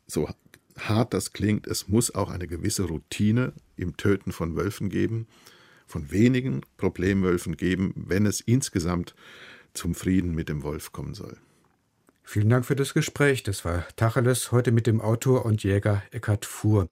so 0.07 0.27
hart 0.79 1.13
das 1.13 1.31
klingt, 1.31 1.67
es 1.67 1.87
muss 1.87 2.15
auch 2.15 2.31
eine 2.31 2.47
gewisse 2.47 2.83
Routine 2.83 3.53
im 3.75 3.97
Töten 3.97 4.31
von 4.31 4.55
Wölfen 4.55 4.89
geben, 4.89 5.27
von 5.85 6.11
wenigen 6.11 6.61
Problemwölfen 6.77 7.55
geben, 7.55 7.93
wenn 7.95 8.25
es 8.25 8.41
insgesamt 8.41 9.13
zum 9.73 9.93
Frieden 9.93 10.33
mit 10.33 10.49
dem 10.49 10.63
Wolf 10.63 10.91
kommen 10.91 11.13
soll. 11.13 11.37
Vielen 12.23 12.49
Dank 12.49 12.65
für 12.65 12.75
das 12.75 12.93
Gespräch. 12.93 13.43
Das 13.43 13.65
war 13.65 13.85
Tacheles 13.95 14.51
heute 14.51 14.71
mit 14.71 14.87
dem 14.87 15.01
Autor 15.01 15.45
und 15.45 15.63
Jäger 15.63 16.03
Eckhard 16.11 16.45
Fuhr. 16.45 16.87